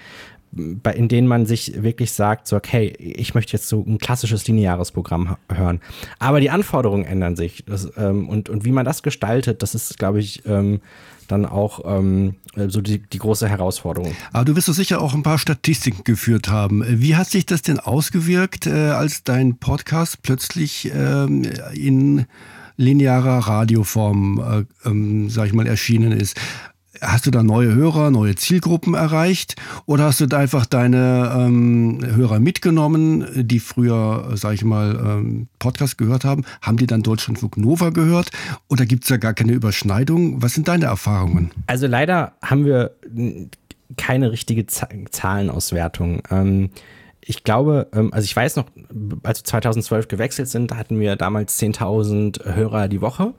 bei, 0.56 0.94
in 0.94 1.08
denen 1.08 1.28
man 1.28 1.46
sich 1.46 1.84
wirklich 1.84 2.14
sagt, 2.14 2.48
so, 2.48 2.56
okay, 2.56 2.94
ich 2.98 3.36
möchte 3.36 3.54
jetzt 3.54 3.68
so 3.68 3.84
ein 3.86 3.98
klassisches 3.98 4.48
lineares 4.48 4.92
Programm 4.92 5.36
hören. 5.52 5.82
Aber 6.18 6.40
die 6.40 6.50
Anforderungen 6.50 7.06
ändern 7.06 7.36
sich. 7.36 7.64
Das, 7.66 7.92
ähm, 7.98 8.30
und, 8.30 8.50
und 8.50 8.64
wie 8.66 8.72
man 8.72 8.86
das 8.86 9.04
gestaltet, 9.04 9.62
das 9.62 9.76
ist, 9.76 10.00
glaube 10.00 10.20
ich, 10.20 10.46
ähm, 10.46 10.80
dann 11.28 11.46
auch 11.46 11.82
ähm, 11.86 12.36
so 12.68 12.82
die, 12.82 13.00
die 13.00 13.18
große 13.18 13.50
Herausforderung. 13.50 14.14
Aber 14.32 14.46
du 14.46 14.56
wirst 14.56 14.68
doch 14.68 14.74
sicher 14.74 15.02
auch 15.02 15.14
ein 15.14 15.24
paar 15.24 15.40
Statistiken 15.40 16.04
geführt 16.04 16.48
haben. 16.50 16.84
Wie 16.88 17.16
hat 17.16 17.30
sich 17.30 17.46
das 17.46 17.62
denn 17.62 17.80
ausgewirkt, 17.80 18.68
äh, 18.68 18.90
als 18.90 19.24
dein 19.24 19.58
Podcast 19.58 20.22
plötzlich 20.22 20.92
ähm, 20.94 21.44
in 21.74 22.26
linearer 22.78 23.40
Radioform, 23.40 24.66
äh, 24.84 24.88
ähm, 24.90 25.30
sag 25.30 25.48
ich 25.48 25.54
mal, 25.54 25.68
erschienen 25.68 26.12
ist? 26.12 26.40
Hast 27.06 27.26
du 27.26 27.32
da 27.32 27.44
neue 27.44 27.74
Hörer, 27.74 28.10
neue 28.10 28.36
Zielgruppen 28.36 28.96
erreicht 28.96 29.56
oder 29.86 30.06
hast 30.06 30.22
du 30.22 30.26
da 30.26 30.40
einfach 30.40 30.66
deine 30.66 31.34
ähm, 31.38 32.00
Hörer 32.04 32.40
mitgenommen, 32.40 33.26
die 33.36 33.60
früher, 33.60 34.32
sag 34.34 34.54
ich 34.54 34.64
mal, 34.64 35.00
ähm, 35.06 35.48
Podcast 35.60 35.98
gehört 35.98 36.26
haben? 36.26 36.46
Haben 36.62 36.78
die 36.78 36.88
dann 36.88 37.04
Deutschlandfunk 37.04 37.58
Nova 37.58 37.92
gehört 37.92 38.32
oder 38.70 38.86
gibt 38.86 39.04
es 39.04 39.10
da 39.10 39.18
gar 39.18 39.34
keine 39.34 39.54
Überschneidung? 39.54 40.42
Was 40.42 40.54
sind 40.56 40.68
deine 40.68 40.86
Erfahrungen? 40.86 41.52
Also 41.68 41.88
leider 41.88 42.34
haben 42.42 42.66
wir 42.66 42.96
keine 43.98 44.32
richtige 44.32 44.66
Zahlenauswertung. 44.66 46.24
Ähm, 46.32 46.70
ich 47.22 47.44
glaube, 47.44 47.88
ähm, 47.94 48.14
also 48.14 48.26
ich 48.26 48.36
weiß 48.36 48.56
noch, 48.56 48.66
als 49.24 49.40
wir 49.40 49.46
2012 49.46 50.08
gewechselt 50.08 50.48
sind, 50.48 50.76
hatten 50.76 51.00
wir 51.00 51.16
damals 51.16 51.60
10.000 51.60 52.56
Hörer 52.56 52.88
die 52.88 53.02
Woche. 53.02 53.34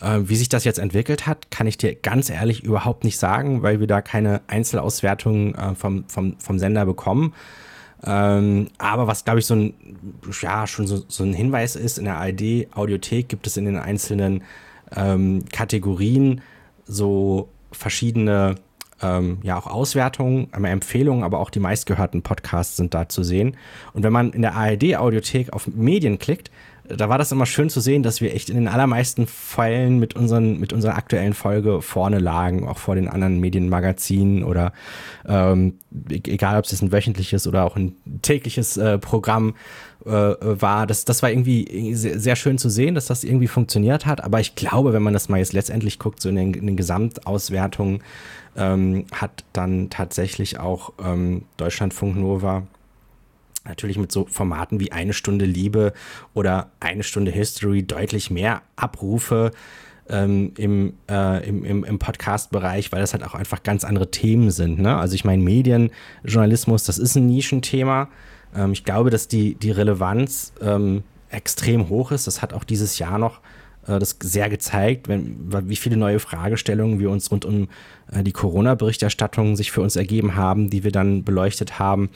Äh, 0.00 0.20
wie 0.24 0.36
sich 0.36 0.48
das 0.48 0.64
jetzt 0.64 0.78
entwickelt 0.78 1.26
hat, 1.26 1.50
kann 1.50 1.66
ich 1.66 1.78
dir 1.78 1.94
ganz 1.94 2.30
ehrlich 2.30 2.64
überhaupt 2.64 3.04
nicht 3.04 3.18
sagen, 3.18 3.62
weil 3.62 3.80
wir 3.80 3.86
da 3.86 4.02
keine 4.02 4.40
Einzelauswertung 4.46 5.54
äh, 5.54 5.74
vom, 5.74 6.04
vom, 6.08 6.38
vom 6.38 6.58
Sender 6.58 6.84
bekommen. 6.86 7.34
Ähm, 8.06 8.68
aber 8.78 9.06
was, 9.06 9.24
glaube 9.24 9.40
ich, 9.40 9.46
so 9.46 9.54
ein, 9.54 9.74
ja, 10.42 10.66
schon 10.66 10.86
so, 10.86 11.02
so 11.08 11.24
ein 11.24 11.32
Hinweis 11.32 11.76
ist, 11.76 11.98
in 11.98 12.04
der 12.04 12.18
ARD-Audiothek 12.18 13.28
gibt 13.28 13.46
es 13.46 13.56
in 13.56 13.64
den 13.64 13.78
einzelnen 13.78 14.42
ähm, 14.94 15.44
Kategorien 15.50 16.42
so 16.86 17.48
verschiedene 17.72 18.56
ähm, 19.02 19.38
ja 19.42 19.56
auch 19.58 19.66
Auswertungen, 19.66 20.48
einmal 20.52 20.70
Empfehlungen, 20.70 21.24
aber 21.24 21.38
auch 21.38 21.50
die 21.50 21.60
meistgehörten 21.60 22.22
Podcasts 22.22 22.76
sind 22.76 22.94
da 22.94 23.08
zu 23.08 23.22
sehen. 23.22 23.56
Und 23.92 24.02
wenn 24.02 24.12
man 24.12 24.32
in 24.32 24.42
der 24.42 24.54
ARD-Audiothek 24.54 25.52
auf 25.52 25.66
Medien 25.66 26.18
klickt, 26.18 26.50
da 26.88 27.08
war 27.08 27.16
das 27.16 27.32
immer 27.32 27.46
schön 27.46 27.70
zu 27.70 27.80
sehen, 27.80 28.02
dass 28.02 28.20
wir 28.20 28.34
echt 28.34 28.50
in 28.50 28.56
den 28.56 28.68
allermeisten 28.68 29.26
Fällen 29.26 29.98
mit, 29.98 30.14
unseren, 30.14 30.60
mit 30.60 30.72
unserer 30.72 30.96
aktuellen 30.96 31.32
Folge 31.32 31.80
vorne 31.80 32.18
lagen, 32.18 32.68
auch 32.68 32.78
vor 32.78 32.94
den 32.94 33.08
anderen 33.08 33.40
Medienmagazinen 33.40 34.44
oder 34.44 34.72
ähm, 35.26 35.78
e-, 36.10 36.20
egal, 36.26 36.58
ob 36.58 36.64
es 36.64 36.82
ein 36.82 36.92
wöchentliches 36.92 37.46
oder 37.46 37.64
auch 37.64 37.76
ein 37.76 37.96
tägliches 38.20 38.76
äh, 38.76 38.98
Programm 38.98 39.54
äh, 40.04 40.10
war. 40.10 40.86
Das, 40.86 41.06
das 41.06 41.22
war 41.22 41.30
irgendwie 41.30 41.94
sehr, 41.94 42.36
schön 42.36 42.58
zu 42.58 42.68
sehen, 42.68 42.94
dass 42.94 43.06
das 43.06 43.24
irgendwie 43.24 43.48
funktioniert 43.48 44.04
hat. 44.04 44.22
Aber 44.22 44.40
ich 44.40 44.54
glaube, 44.54 44.92
wenn 44.92 45.02
man 45.02 45.14
das 45.14 45.30
mal 45.30 45.38
jetzt 45.38 45.54
letztendlich 45.54 45.98
guckt, 45.98 46.20
so 46.20 46.28
in 46.28 46.36
den, 46.36 46.54
in 46.54 46.66
den 46.66 46.76
Gesamtauswertungen, 46.76 48.02
ähm, 48.56 49.06
hat 49.12 49.44
dann 49.52 49.90
tatsächlich 49.90 50.60
auch 50.60 50.92
ähm, 51.02 51.44
Deutschlandfunk 51.56 52.16
Nova 52.16 52.64
natürlich 53.64 53.98
mit 53.98 54.12
so 54.12 54.26
Formaten 54.26 54.80
wie 54.80 54.92
eine 54.92 55.12
Stunde 55.12 55.44
Liebe 55.44 55.92
oder 56.34 56.70
eine 56.80 57.02
Stunde 57.02 57.30
History 57.30 57.82
deutlich 57.82 58.30
mehr 58.30 58.62
Abrufe 58.76 59.52
ähm, 60.08 60.52
im, 60.56 60.94
äh, 61.10 61.48
im, 61.48 61.64
im, 61.64 61.84
im 61.84 61.98
Podcast-Bereich, 61.98 62.92
weil 62.92 63.00
das 63.00 63.12
halt 63.12 63.24
auch 63.24 63.34
einfach 63.34 63.62
ganz 63.62 63.84
andere 63.84 64.10
Themen 64.10 64.50
sind. 64.50 64.78
Ne? 64.78 64.96
Also 64.96 65.14
ich 65.14 65.24
meine, 65.24 65.42
Medienjournalismus, 65.42 66.84
das 66.84 66.98
ist 66.98 67.16
ein 67.16 67.26
Nischenthema. 67.26 68.08
Ähm, 68.54 68.72
ich 68.72 68.84
glaube, 68.84 69.10
dass 69.10 69.28
die, 69.28 69.54
die 69.54 69.70
Relevanz 69.70 70.52
ähm, 70.60 71.02
extrem 71.30 71.88
hoch 71.88 72.12
ist. 72.12 72.26
Das 72.26 72.42
hat 72.42 72.52
auch 72.52 72.64
dieses 72.64 72.98
Jahr 72.98 73.18
noch 73.18 73.40
äh, 73.86 73.98
das 73.98 74.16
sehr 74.22 74.48
gezeigt, 74.48 75.08
wenn, 75.08 75.36
wie 75.68 75.76
viele 75.76 75.96
neue 75.96 76.20
Fragestellungen 76.20 76.98
wir 76.98 77.10
uns 77.10 77.30
rund 77.30 77.44
um 77.44 77.68
äh, 78.10 78.22
die 78.22 78.32
Corona-Berichterstattung 78.32 79.56
sich 79.56 79.72
für 79.72 79.80
uns 79.80 79.96
ergeben 79.96 80.36
haben, 80.36 80.70
die 80.70 80.84
wir 80.84 80.92
dann 80.92 81.24
beleuchtet 81.24 81.78
haben. 81.78 82.10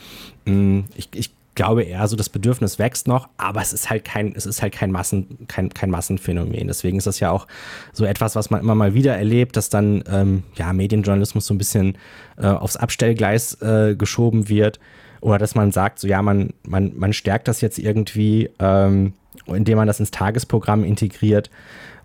Mm, 0.44 0.80
ich, 0.94 1.08
ich 1.14 1.37
glaube 1.58 1.82
eher 1.82 2.06
so, 2.06 2.14
das 2.14 2.28
Bedürfnis 2.28 2.78
wächst 2.78 3.08
noch, 3.08 3.28
aber 3.36 3.60
es 3.60 3.72
ist 3.72 3.90
halt 3.90 4.04
kein, 4.04 4.32
es 4.36 4.46
ist 4.46 4.62
halt 4.62 4.72
kein 4.72 4.92
Massen, 4.92 5.48
kein, 5.48 5.70
kein 5.70 5.90
Massenphänomen. 5.90 6.68
Deswegen 6.68 6.98
ist 6.98 7.08
das 7.08 7.18
ja 7.18 7.32
auch 7.32 7.48
so 7.92 8.04
etwas, 8.04 8.36
was 8.36 8.48
man 8.48 8.60
immer 8.60 8.76
mal 8.76 8.94
wieder 8.94 9.16
erlebt, 9.16 9.56
dass 9.56 9.68
dann 9.68 10.04
ähm, 10.08 10.44
ja 10.54 10.72
Medienjournalismus 10.72 11.46
so 11.46 11.54
ein 11.54 11.58
bisschen 11.58 11.98
äh, 12.38 12.46
aufs 12.46 12.76
Abstellgleis 12.76 13.60
äh, 13.60 13.96
geschoben 13.96 14.48
wird. 14.48 14.78
Oder 15.20 15.38
dass 15.38 15.56
man 15.56 15.72
sagt, 15.72 15.98
so 15.98 16.06
ja, 16.06 16.22
man, 16.22 16.50
man, 16.62 16.92
man 16.96 17.12
stärkt 17.12 17.48
das 17.48 17.60
jetzt 17.60 17.80
irgendwie, 17.80 18.50
ähm, 18.60 19.14
indem 19.46 19.78
man 19.78 19.88
das 19.88 19.98
ins 19.98 20.12
Tagesprogramm 20.12 20.84
integriert. 20.84 21.50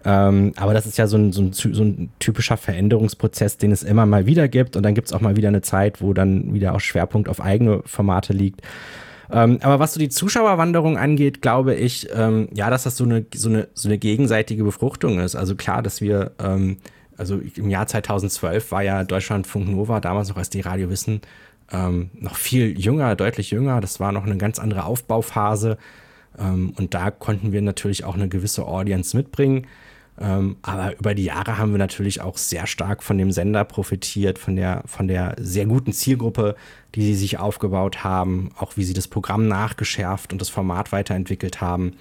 Ähm, 0.04 0.54
aber 0.56 0.74
das 0.74 0.88
ist 0.88 0.98
ja 0.98 1.06
so 1.06 1.16
ein, 1.16 1.32
so, 1.32 1.44
ein, 1.44 1.54
so 1.54 1.84
ein, 1.84 2.10
typischer 2.18 2.58
Veränderungsprozess, 2.58 3.58
den 3.58 3.72
es 3.72 3.84
immer 3.84 4.08
mal 4.08 4.26
wieder 4.26 4.48
gibt. 4.48 4.76
Und 4.76 4.82
dann 4.82 4.96
gibt 4.96 5.10
es 5.10 5.14
auch 5.14 5.22
mal 5.22 5.36
wieder 5.36 5.50
eine 5.50 5.62
Zeit, 5.62 6.02
wo 6.02 6.12
dann 6.12 6.56
wieder 6.56 6.74
auch 6.74 6.80
Schwerpunkt 6.80 7.30
auf 7.30 7.40
eigene 7.40 7.84
Formate 7.86 8.34
liegt. 8.34 8.64
Ähm, 9.34 9.58
aber 9.64 9.80
was 9.80 9.96
so 9.96 10.00
die 10.00 10.10
Zuschauerwanderung 10.10 10.96
angeht, 10.96 11.42
glaube 11.42 11.74
ich, 11.74 12.08
ähm, 12.14 12.50
ja, 12.54 12.70
dass 12.70 12.84
das 12.84 12.96
so 12.96 13.04
eine, 13.04 13.26
so, 13.34 13.50
eine, 13.50 13.68
so 13.74 13.90
eine 13.90 13.98
gegenseitige 13.98 14.64
Befruchtung 14.64 15.20
ist. 15.20 15.36
Also 15.36 15.56
klar, 15.56 15.82
dass 15.82 16.02
wir, 16.02 16.34
ähm, 16.38 16.78
also 17.18 17.42
im 17.56 17.70
Jahr 17.70 17.88
2012 17.88 18.72
war 18.72 18.84
ja 18.84 19.04
Deutschlandfunk 19.04 19.68
Nova, 19.70 20.00
damals 20.00 20.30
noch 20.30 20.38
als 20.38 20.52
die 20.52 20.62
Radio 20.62 20.90
Wissen, 20.92 21.22
ähm, 21.72 22.12
noch 22.14 22.36
viel 22.36 22.80
jünger, 22.80 23.16
deutlich 23.16 23.50
jünger. 23.50 23.82
Das 23.82 24.00
war 24.00 24.12
noch 24.12 24.26
eine 24.26 24.38
ganz 24.38 24.60
andere 24.60 24.86
Aufbauphase. 24.86 25.80
Ähm, 26.38 26.74
und 26.78 26.94
da 26.94 27.10
konnten 27.10 27.52
wir 27.52 27.64
natürlich 27.64 28.04
auch 28.04 28.14
eine 28.14 28.30
gewisse 28.30 28.68
Audience 28.68 29.18
mitbringen. 29.18 29.66
Ähm, 30.20 30.58
aber 30.62 30.98
über 31.00 31.16
die 31.16 31.24
Jahre 31.24 31.58
haben 31.58 31.72
wir 31.72 31.80
natürlich 31.80 32.22
auch 32.22 32.38
sehr 32.38 32.68
stark 32.68 33.04
von 33.04 33.18
dem 33.18 33.32
Sender 33.32 33.64
profitiert, 33.64 34.38
von 34.38 34.56
der, 34.56 34.84
von 34.86 35.08
der 35.08 35.36
sehr 35.40 35.66
guten 35.66 35.92
Zielgruppe, 35.92 36.56
die 36.96 37.02
sie 37.02 37.16
sich 37.16 37.40
aufgebaut 37.40 38.04
haben, 38.04 38.52
auch 38.58 38.78
wie 38.78 38.84
sie 38.84 38.94
das 38.94 39.08
Programm 39.08 39.48
nachgeschärft 39.48 40.32
und 40.32 40.40
das 40.40 40.50
Format 40.50 40.92
weiterentwickelt 40.92 41.62
haben. 41.62 41.94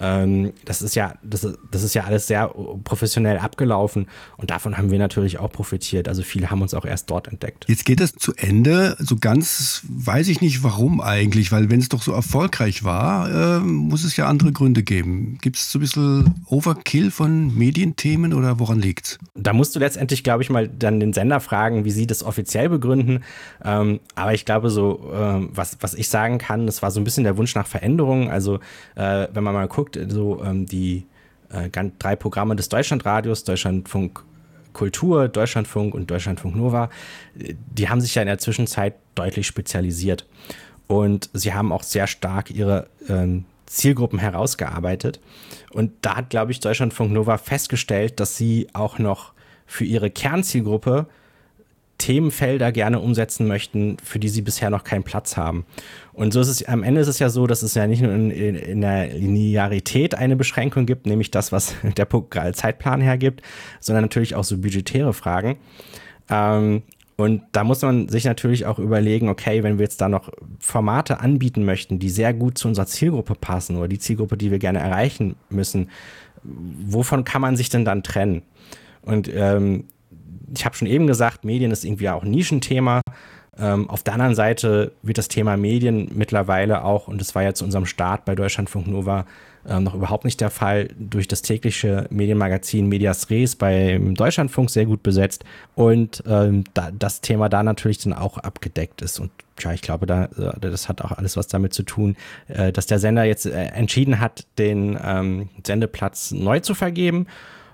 Ähm, 0.00 0.52
das 0.64 0.82
ist 0.82 0.94
ja, 0.94 1.14
das 1.22 1.44
ist, 1.44 1.58
das 1.70 1.82
ist 1.82 1.94
ja 1.94 2.04
alles 2.04 2.26
sehr 2.26 2.48
professionell 2.84 3.38
abgelaufen 3.38 4.06
und 4.36 4.50
davon 4.50 4.76
haben 4.76 4.90
wir 4.90 4.98
natürlich 4.98 5.38
auch 5.38 5.50
profitiert. 5.50 6.08
Also 6.08 6.22
viele 6.22 6.50
haben 6.50 6.62
uns 6.62 6.74
auch 6.74 6.84
erst 6.84 7.10
dort 7.10 7.28
entdeckt. 7.28 7.64
Jetzt 7.68 7.84
geht 7.84 8.00
es 8.00 8.12
zu 8.12 8.34
Ende. 8.34 8.96
So 8.98 9.16
ganz 9.16 9.82
weiß 9.88 10.28
ich 10.28 10.40
nicht, 10.40 10.62
warum 10.62 11.00
eigentlich, 11.00 11.52
weil 11.52 11.70
wenn 11.70 11.80
es 11.80 11.88
doch 11.88 12.02
so 12.02 12.12
erfolgreich 12.12 12.84
war, 12.84 13.58
äh, 13.58 13.60
muss 13.60 14.04
es 14.04 14.16
ja 14.16 14.26
andere 14.26 14.52
Gründe 14.52 14.82
geben. 14.82 15.38
Gibt 15.40 15.56
es 15.56 15.72
so 15.72 15.78
ein 15.78 15.80
bisschen 15.80 16.34
Overkill 16.46 17.10
von 17.10 17.56
Medienthemen 17.56 18.34
oder 18.34 18.58
woran 18.58 18.80
liegt's? 18.80 19.18
Da 19.34 19.52
musst 19.52 19.74
du 19.74 19.80
letztendlich, 19.80 20.22
glaube 20.24 20.42
ich, 20.42 20.50
mal 20.50 20.68
dann 20.68 21.00
den 21.00 21.12
Sender 21.12 21.40
fragen, 21.40 21.84
wie 21.84 21.90
sie 21.90 22.06
das 22.06 22.22
offiziell 22.22 22.68
begründen. 22.68 23.24
Ähm, 23.64 24.00
aber 24.14 24.34
ich 24.34 24.44
glaube, 24.44 24.70
so, 24.70 25.12
äh, 25.12 25.48
was, 25.50 25.78
was 25.80 25.94
ich 25.94 26.08
sagen 26.08 26.38
kann, 26.38 26.66
das 26.66 26.82
war 26.82 26.90
so 26.90 27.00
ein 27.00 27.04
bisschen 27.04 27.24
der 27.24 27.36
Wunsch 27.36 27.54
nach 27.54 27.66
Veränderung. 27.66 28.30
Also, 28.30 28.56
äh, 28.94 29.28
wenn 29.32 29.44
man 29.44 29.54
mal 29.54 29.68
guckt, 29.68 29.85
geguckt, 29.92 30.12
so 30.12 30.42
ähm, 30.44 30.66
die 30.66 31.06
äh, 31.50 31.70
drei 31.98 32.16
Programme 32.16 32.56
des 32.56 32.68
Deutschlandradios, 32.68 33.44
Deutschlandfunk 33.44 34.24
Kultur, 34.72 35.28
Deutschlandfunk 35.28 35.94
und 35.94 36.10
Deutschlandfunk 36.10 36.54
Nova, 36.54 36.90
die 37.34 37.88
haben 37.88 38.02
sich 38.02 38.14
ja 38.14 38.22
in 38.22 38.28
der 38.28 38.36
Zwischenzeit 38.36 38.94
deutlich 39.14 39.46
spezialisiert. 39.46 40.26
Und 40.86 41.30
sie 41.32 41.54
haben 41.54 41.72
auch 41.72 41.82
sehr 41.82 42.06
stark 42.06 42.50
ihre 42.50 42.88
ähm, 43.08 43.46
Zielgruppen 43.64 44.18
herausgearbeitet. 44.18 45.18
Und 45.72 45.92
da 46.02 46.16
hat, 46.16 46.28
glaube 46.28 46.52
ich, 46.52 46.60
Deutschlandfunk 46.60 47.10
Nova 47.10 47.38
festgestellt, 47.38 48.20
dass 48.20 48.36
sie 48.36 48.68
auch 48.74 48.98
noch 48.98 49.32
für 49.66 49.84
ihre 49.84 50.10
Kernzielgruppe 50.10 51.06
Themenfelder 51.98 52.72
gerne 52.72 53.00
umsetzen 53.00 53.46
möchten, 53.46 53.96
für 54.02 54.18
die 54.18 54.28
sie 54.28 54.42
bisher 54.42 54.70
noch 54.70 54.84
keinen 54.84 55.02
Platz 55.02 55.36
haben. 55.36 55.64
Und 56.12 56.32
so 56.32 56.40
ist 56.40 56.48
es, 56.48 56.64
am 56.64 56.82
Ende 56.82 57.00
ist 57.00 57.08
es 57.08 57.18
ja 57.18 57.28
so, 57.28 57.46
dass 57.46 57.62
es 57.62 57.74
ja 57.74 57.86
nicht 57.86 58.02
nur 58.02 58.12
in, 58.12 58.30
in, 58.30 58.80
der 58.80 59.08
Linearität 59.14 60.14
eine 60.14 60.36
Beschränkung 60.36 60.86
gibt, 60.86 61.06
nämlich 61.06 61.30
das, 61.30 61.52
was 61.52 61.74
der 61.96 62.08
Zeitplan 62.52 63.00
hergibt, 63.00 63.42
sondern 63.80 64.04
natürlich 64.04 64.34
auch 64.34 64.44
so 64.44 64.58
budgetäre 64.58 65.12
Fragen. 65.12 65.56
Ähm, 66.28 66.82
und 67.16 67.42
da 67.52 67.64
muss 67.64 67.80
man 67.80 68.08
sich 68.08 68.26
natürlich 68.26 68.66
auch 68.66 68.78
überlegen, 68.78 69.30
okay, 69.30 69.62
wenn 69.62 69.78
wir 69.78 69.84
jetzt 69.84 70.02
da 70.02 70.08
noch 70.08 70.30
Formate 70.60 71.20
anbieten 71.20 71.64
möchten, 71.64 71.98
die 71.98 72.10
sehr 72.10 72.34
gut 72.34 72.58
zu 72.58 72.68
unserer 72.68 72.86
Zielgruppe 72.86 73.34
passen 73.34 73.76
oder 73.76 73.88
die 73.88 73.98
Zielgruppe, 73.98 74.36
die 74.36 74.50
wir 74.50 74.58
gerne 74.58 74.80
erreichen 74.80 75.34
müssen, 75.48 75.88
wovon 76.42 77.24
kann 77.24 77.40
man 77.40 77.56
sich 77.56 77.70
denn 77.70 77.86
dann 77.86 78.02
trennen? 78.02 78.42
Und 79.00 79.30
ähm, 79.32 79.84
ich 80.54 80.64
habe 80.64 80.76
schon 80.76 80.88
eben 80.88 81.06
gesagt, 81.06 81.44
Medien 81.44 81.70
ist 81.70 81.84
irgendwie 81.84 82.08
auch 82.08 82.22
ein 82.22 82.30
Nischenthema. 82.30 83.00
Ähm, 83.58 83.88
auf 83.88 84.02
der 84.02 84.14
anderen 84.14 84.34
Seite 84.34 84.92
wird 85.02 85.18
das 85.18 85.28
Thema 85.28 85.56
Medien 85.56 86.10
mittlerweile 86.14 86.84
auch, 86.84 87.08
und 87.08 87.20
das 87.20 87.34
war 87.34 87.42
ja 87.42 87.54
zu 87.54 87.64
unserem 87.64 87.86
Start 87.86 88.24
bei 88.24 88.34
Deutschlandfunk 88.34 88.86
Nova 88.86 89.24
äh, 89.66 89.80
noch 89.80 89.94
überhaupt 89.94 90.24
nicht 90.24 90.40
der 90.40 90.50
Fall, 90.50 90.88
durch 90.98 91.26
das 91.26 91.42
tägliche 91.42 92.06
Medienmagazin 92.10 92.86
Medias 92.86 93.30
Res 93.30 93.56
beim 93.56 94.14
Deutschlandfunk 94.14 94.70
sehr 94.70 94.86
gut 94.86 95.02
besetzt 95.02 95.44
und 95.74 96.22
ähm, 96.26 96.64
da, 96.74 96.90
das 96.92 97.20
Thema 97.20 97.48
da 97.48 97.62
natürlich 97.62 97.98
dann 97.98 98.12
auch 98.12 98.38
abgedeckt 98.38 99.02
ist. 99.02 99.18
Und 99.18 99.30
ja, 99.58 99.72
ich 99.72 99.82
glaube, 99.82 100.06
da, 100.06 100.24
äh, 100.24 100.60
das 100.60 100.88
hat 100.88 101.02
auch 101.02 101.12
alles 101.12 101.36
was 101.36 101.48
damit 101.48 101.72
zu 101.72 101.82
tun, 101.82 102.16
äh, 102.48 102.72
dass 102.72 102.86
der 102.86 102.98
Sender 102.98 103.24
jetzt 103.24 103.46
äh, 103.46 103.50
entschieden 103.50 104.20
hat, 104.20 104.46
den 104.58 104.98
ähm, 105.02 105.48
Sendeplatz 105.66 106.30
neu 106.30 106.60
zu 106.60 106.74
vergeben 106.74 107.26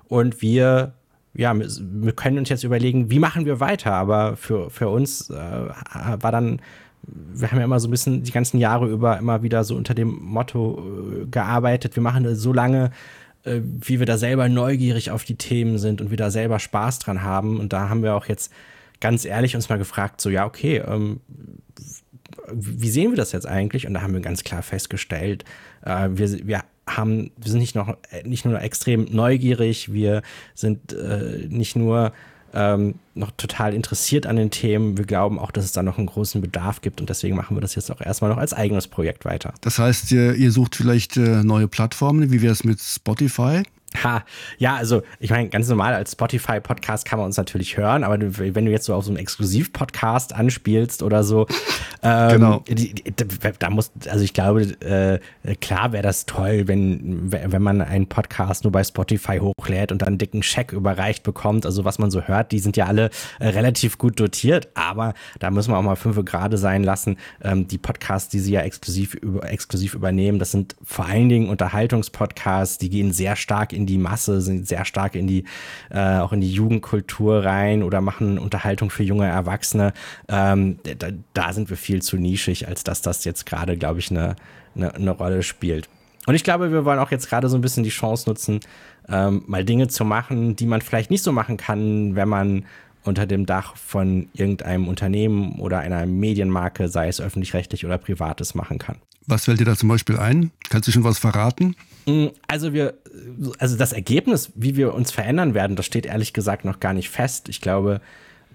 und 0.09 0.43
wir 0.43 0.93
ja, 1.35 1.55
wir 1.57 2.13
können 2.13 2.39
uns 2.39 2.49
jetzt 2.49 2.65
überlegen, 2.65 3.11
wie 3.11 3.19
machen 3.19 3.47
wir 3.47 3.59
weiter, 3.61 3.93
aber 3.93 4.37
für, 4.37 4.69
für 4.71 4.89
uns 4.89 5.31
äh, 5.31 5.35
war 5.35 6.33
dann, 6.33 6.61
wir 7.03 7.51
haben 7.51 7.59
ja 7.59 7.65
immer 7.65 7.81
so 7.81 7.89
ein 7.89 7.91
bisschen 7.91 8.23
die 8.23 8.33
ganzen 8.33 8.59
Jahre 8.59 8.89
über 8.89 9.19
immer 9.19 9.43
wieder 9.43 9.65
so 9.65 9.75
unter 9.75 9.95
dem 9.95 10.11
Motto 10.11 11.23
äh, 11.23 11.27
gearbeitet, 11.27 11.97
wir 11.97 12.03
machen 12.03 12.25
das 12.25 12.39
so 12.39 12.53
lange, 12.53 12.91
äh, 13.45 13.61
wie 13.63 13.99
wir 13.99 14.07
da 14.07 14.19
selber 14.19 14.49
neugierig 14.49 15.11
auf 15.11 15.25
die 15.25 15.37
Themen 15.37 15.79
sind 15.79 16.01
und 16.01 16.11
wir 16.11 16.19
da 16.19 16.31
selber 16.31 16.59
Spaß 16.59 16.99
dran 17.01 17.23
haben. 17.23 17.59
Und 17.59 17.73
da 17.73 17.89
haben 17.89 18.03
wir 18.03 18.15
auch 18.15 18.27
jetzt 18.27 18.53
ganz 19.01 19.25
ehrlich 19.25 19.57
uns 19.57 19.69
mal 19.69 19.79
gefragt, 19.79 20.21
so 20.21 20.31
ja, 20.31 20.47
okay, 20.47 20.83
ähm, 20.87 21.21
wie 22.53 22.91
sehen 22.91 23.11
wir 23.11 23.17
das 23.17 23.33
jetzt 23.33 23.47
eigentlich? 23.47 23.87
Und 23.87 23.95
da 23.95 24.03
haben 24.03 24.13
wir 24.13 24.21
ganz 24.21 24.45
klar 24.45 24.63
festgestellt, 24.63 25.45
äh, 25.85 26.11
wir, 26.13 26.47
wir 26.47 26.63
haben, 26.87 27.31
wir 27.37 27.51
sind 27.51 27.61
nicht 27.61 27.75
noch 27.75 27.97
nicht 28.25 28.45
nur 28.45 28.61
extrem 28.61 29.07
neugierig, 29.11 29.93
wir 29.93 30.23
sind 30.55 30.93
äh, 30.93 31.47
nicht 31.49 31.77
nur 31.77 32.13
ähm, 32.55 32.97
noch 33.15 33.31
total 33.33 33.75
interessiert 33.75 34.27
an 34.27 34.37
den 34.37 34.51
Themen. 34.51 34.99
Wir 34.99 35.05
glauben 35.05 35.39
auch, 35.39 35.51
dass 35.51 35.65
es 35.65 35.73
da 35.73 35.83
noch 35.83 35.99
einen 35.99 36.07
großen 36.07 36.41
Bedarf 36.41 36.81
gibt 36.81 37.01
und 37.01 37.09
deswegen 37.09 37.37
machen 37.37 37.57
wir 37.57 37.61
das 37.61 37.75
jetzt 37.75 37.91
auch 37.91 38.01
erstmal 38.01 38.31
noch 38.31 38.39
als 38.39 38.53
eigenes 38.53 38.89
Projekt 38.89 39.25
weiter. 39.25 39.55
Das 39.61 39.79
heißt, 39.79 40.11
ihr, 40.13 40.35
ihr 40.35 40.53
sucht 40.53 40.77
vielleicht 40.77 41.17
äh, 41.17 41.43
neue 41.43 41.69
Plattformen, 41.69 42.31
wie 42.31 42.43
wäre 42.43 42.53
es 42.53 42.65
mit 42.65 42.81
Spotify? 42.81 43.63
Ha, 44.03 44.25
ja, 44.59 44.77
also 44.77 45.03
ich 45.21 45.31
meine, 45.31 45.49
ganz 45.49 45.69
normal 45.69 45.95
als 45.95 46.13
Spotify-Podcast 46.13 47.05
kann 47.05 47.19
man 47.19 47.27
uns 47.27 47.37
natürlich 47.37 47.77
hören, 47.77 48.05
aber 48.05 48.19
wenn 48.21 48.65
du 48.65 48.71
jetzt 48.71 48.87
so 48.87 48.95
auf 48.95 49.05
so 49.05 49.11
einen 49.11 49.19
Exklusiv-Podcast 49.19 50.35
anspielst 50.35 51.03
oder 51.03 51.25
so, 51.25 51.47
ähm, 52.03 52.31
genau. 52.31 52.65
Die, 52.69 52.95
die, 52.95 53.15
da 53.59 53.71
muss, 53.71 53.93
also 54.09 54.25
ich 54.25 54.33
glaube, 54.33 54.63
äh, 54.63 55.21
klar 55.57 55.93
wäre 55.93 56.03
das 56.03 56.27
toll, 56.27 56.69
wenn, 56.69 57.31
wenn 57.33 57.63
man 57.63 57.81
einen 57.81 58.09
Podcast 58.09 58.65
nur 58.65 58.73
bei 58.73 58.85
Spotify 58.85 59.39
hochlädt 59.39 59.93
und 59.93 60.03
dann 60.03 60.09
einen 60.09 60.19
dicken 60.19 60.43
Scheck 60.43 60.73
überreicht 60.73 61.23
bekommt. 61.23 61.67
Also 61.67 61.85
was 61.85 61.99
man 61.99 62.11
so 62.11 62.23
hört, 62.23 62.53
die 62.53 62.59
sind 62.59 62.77
ja 62.77 62.87
alle 62.87 63.11
äh, 63.39 63.49
relativ 63.49 63.99
gut 63.99 64.19
dotiert, 64.19 64.69
aber 64.75 65.15
da 65.39 65.51
müssen 65.51 65.73
wir 65.73 65.79
auch 65.79 65.83
mal 65.83 65.97
fünf 65.97 66.23
Grade 66.25 66.59
sein 66.59 66.85
lassen. 66.85 67.17
Ähm, 67.43 67.69
die 67.69 67.79
Podcasts, 67.79 68.29
die 68.29 68.39
sie 68.39 68.53
ja 68.53 68.61
exklusiv, 68.61 69.15
über, 69.15 69.49
exklusiv 69.49 69.95
übernehmen, 69.95 70.39
das 70.39 70.51
sind 70.51 70.77
vor 70.83 71.07
allen 71.07 71.29
Dingen 71.29 71.49
Unterhaltungspodcasts, 71.49 72.79
die 72.79 72.91
gehen 72.91 73.13
sehr 73.13 73.37
stark 73.37 73.73
in 73.73 73.82
in 73.83 73.87
die 73.87 73.99
Masse, 73.99 74.41
sind 74.41 74.67
sehr 74.67 74.85
stark 74.85 75.15
in 75.15 75.27
die, 75.27 75.45
äh, 75.91 76.19
auch 76.19 76.33
in 76.33 76.41
die 76.41 76.51
Jugendkultur 76.51 77.45
rein 77.45 77.83
oder 77.83 78.01
machen 78.01 78.39
Unterhaltung 78.39 78.91
für 78.91 79.03
junge 79.03 79.27
Erwachsene. 79.27 79.93
Ähm, 80.29 80.79
da, 80.99 81.09
da, 81.35 81.53
sind 81.53 81.69
wir 81.69 81.77
viel 81.77 82.01
zu 82.03 82.17
nischig, 82.17 82.69
als 82.69 82.85
dass 82.85 83.03
das 83.03 83.25
jetzt 83.25 83.45
gerade, 83.47 83.77
glaube 83.77 83.99
ich, 83.99 84.11
eine, 84.11 84.37
eine, 84.75 84.95
eine 84.95 85.11
Rolle 85.11 85.43
spielt. 85.43 85.89
Und 86.27 86.35
ich 86.35 86.45
glaube, 86.45 86.71
wir 86.71 86.85
wollen 86.85 87.01
auch 87.01 87.11
jetzt 87.11 87.29
gerade 87.29 87.49
so 87.49 87.59
ein 87.59 87.63
bisschen 87.63 87.83
die 87.83 87.91
Chance 87.91 88.29
nutzen, 88.29 88.61
ähm, 89.09 89.43
mal 89.47 89.65
Dinge 89.65 89.89
zu 89.89 90.05
machen, 90.05 90.55
die 90.55 90.67
man 90.67 90.81
vielleicht 90.81 91.11
nicht 91.11 91.25
so 91.25 91.33
machen 91.33 91.57
kann, 91.57 92.15
wenn 92.15 92.29
man 92.29 92.65
unter 93.05 93.27
dem 93.27 93.47
Dach 93.47 93.77
von 93.77 94.29
irgendeinem 94.33 94.89
Unternehmen 94.89 95.59
oder 95.59 95.81
einer 95.81 96.07
Medienmarke, 96.07 96.89
sei 96.89 97.09
es 97.09 97.21
öffentlich-rechtlich 97.21 97.85
oder 97.85 97.99
privates, 97.99 98.55
machen 98.55 98.79
kann. 98.79 98.97
Was 99.27 99.45
fällt 99.45 99.61
dir 99.61 99.65
da 99.65 99.77
zum 99.77 99.89
Beispiel 99.89 100.19
ein? 100.19 100.51
Kannst 100.69 100.89
du 100.89 100.93
schon 100.93 101.05
was 101.05 101.19
verraten? 101.19 101.77
Mm, 102.07 102.29
also 102.49 102.73
wir, 102.73 102.95
also 103.59 103.77
das 103.77 103.93
Ergebnis, 103.93 104.53
wie 104.55 104.77
wir 104.77 104.95
uns 104.95 105.11
verändern 105.11 105.55
werden, 105.55 105.77
das 105.77 105.87
steht 105.87 106.07
ehrlich 106.07 106.33
gesagt 106.33 106.65
noch 106.65 106.81
gar 106.81 106.93
nicht 106.93 107.09
fest. 107.09 107.49
Ich 107.49 107.61
glaube, 107.61 108.01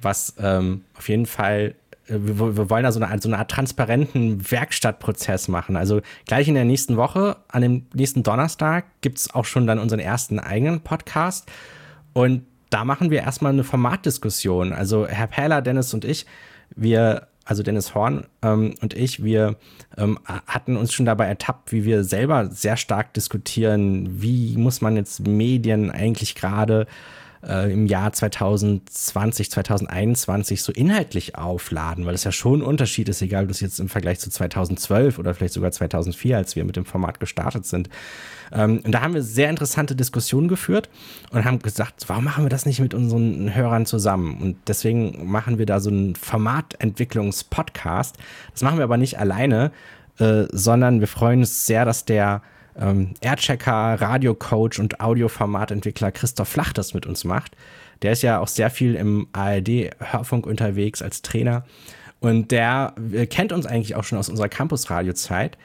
was 0.02 0.36
ähm, 0.40 0.84
auf 0.98 1.08
jeden 1.08 1.26
Fall, 1.26 1.76
äh, 2.08 2.16
wir, 2.20 2.58
wir, 2.58 2.70
wollen 2.70 2.84
da 2.84 2.92
so 2.92 3.02
eine, 3.02 3.22
so 3.22 3.30
eine 3.30 3.38
Art 3.38 3.52
transparenten 3.52 4.52
Werkstattprozess 4.52 5.48
machen. 5.48 5.78
Also 5.78 6.02
gleich 6.26 6.48
in 6.48 6.56
der 6.56 6.66
nächsten 6.66 6.98
Woche, 6.98 7.38
an 7.48 7.62
dem 7.62 7.86
nächsten 7.94 8.24
Donnerstag, 8.24 8.86
gibt 9.02 9.20
es 9.20 9.34
auch 9.34 9.46
schon 9.46 9.68
dann 9.68 9.80
unseren 9.80 10.00
ersten 10.00 10.40
eigenen 10.40 10.82
Podcast. 10.82 11.50
Und 12.14 12.44
da 12.70 12.86
machen 12.86 13.12
wir 13.12 13.20
erstmal 13.20 13.54
eine 13.54 13.64
Formatdiskussion. 13.64 14.74
Also 14.74 15.08
Herr 15.08 15.28
Pähler, 15.28 15.62
Dennis 15.62 15.94
und 15.94 16.06
ich, 16.06 16.26
wir 16.76 17.28
also 17.48 17.64
Dennis 17.64 17.96
Horn 17.96 18.26
ähm, 18.42 18.76
und 18.82 18.94
ich, 18.94 19.24
wir 19.24 19.56
ähm, 19.98 20.20
hatten 20.26 20.76
uns 20.76 20.94
schon 20.94 21.06
dabei 21.06 21.28
ertappt, 21.28 21.72
wie 21.72 21.86
wir 21.86 22.04
selber 22.04 22.48
sehr 22.52 22.76
stark 22.76 23.14
diskutieren, 23.14 24.22
wie 24.22 24.58
muss 24.58 24.82
man 24.82 24.98
jetzt 24.98 25.26
Medien 25.26 25.90
eigentlich 25.90 26.36
gerade 26.36 26.88
äh, 27.46 27.72
im 27.72 27.88
Jahr 27.88 28.14
2020, 28.14 29.52
2021 29.52 30.62
so 30.62 30.72
inhaltlich 30.72 31.36
aufladen, 31.36 32.06
weil 32.06 32.16
es 32.16 32.24
ja 32.24 32.32
schon 32.32 32.62
ein 32.62 32.64
Unterschied 32.64 33.10
ist, 33.10 33.22
egal 33.22 33.44
ob 33.44 33.50
das 33.50 33.62
jetzt 33.62 33.80
im 33.80 33.90
Vergleich 33.90 34.20
zu 34.20 34.30
2012 34.30 35.20
oder 35.20 35.34
vielleicht 35.34 35.54
sogar 35.54 35.72
2004, 35.72 36.38
als 36.38 36.56
wir 36.56 36.66
mit 36.66 36.76
dem 36.76 36.86
Format 36.86 37.20
gestartet 37.20 37.66
sind. 37.66 37.90
Ähm, 38.52 38.82
und 38.84 38.92
da 38.92 39.02
haben 39.02 39.14
wir 39.14 39.24
sehr 39.24 39.50
interessante 39.50 39.96
Diskussionen 39.96 40.48
geführt 40.48 40.90
und 41.32 41.46
haben 41.46 41.60
gesagt, 41.60 42.06
warum 42.08 42.24
machen 42.24 42.46
wir 42.46 42.50
das 42.50 42.66
nicht 42.66 42.80
mit 42.80 42.94
unseren 42.94 43.54
Hörern 43.54 43.86
zusammen? 43.86 44.38
Und 44.42 44.58
deswegen 44.68 45.30
machen 45.30 45.58
wir 45.58 45.66
da 45.66 45.80
so 45.80 45.90
einen 45.90 46.16
Formatentwicklungspodcast. 46.16 48.18
Das 48.52 48.62
machen 48.62 48.78
wir 48.78 48.84
aber 48.84 48.98
nicht 48.98 49.20
alleine, 49.20 49.72
äh, 50.20 50.46
sondern 50.52 51.00
wir 51.00 51.08
freuen 51.08 51.40
uns 51.40 51.66
sehr, 51.66 51.86
dass 51.86 52.06
der 52.06 52.42
ähm, 52.80 53.14
Airchecker, 53.22 54.00
Radiocoach 54.00 54.80
und 54.80 55.00
Audioformatentwickler 55.00 56.12
Christoph 56.12 56.48
Flach 56.48 56.74
das 56.74 56.94
mit 56.94 57.06
uns 57.06 57.24
macht. 57.24 57.56
Der 58.02 58.12
ist 58.12 58.22
ja 58.22 58.40
auch 58.40 58.48
sehr 58.48 58.70
viel 58.70 58.96
im 58.96 59.28
ARD-Hörfunk 59.34 60.46
unterwegs 60.46 61.02
als 61.02 61.22
Trainer. 61.22 61.66
Und 62.20 62.52
der 62.52 62.94
äh, 63.12 63.26
kennt 63.26 63.52
uns 63.52 63.66
eigentlich 63.66 63.96
auch 63.96 64.04
schon 64.04 64.18
aus 64.18 64.30
unserer 64.30 64.50
Campus-Radio-Zeit. 64.50 65.58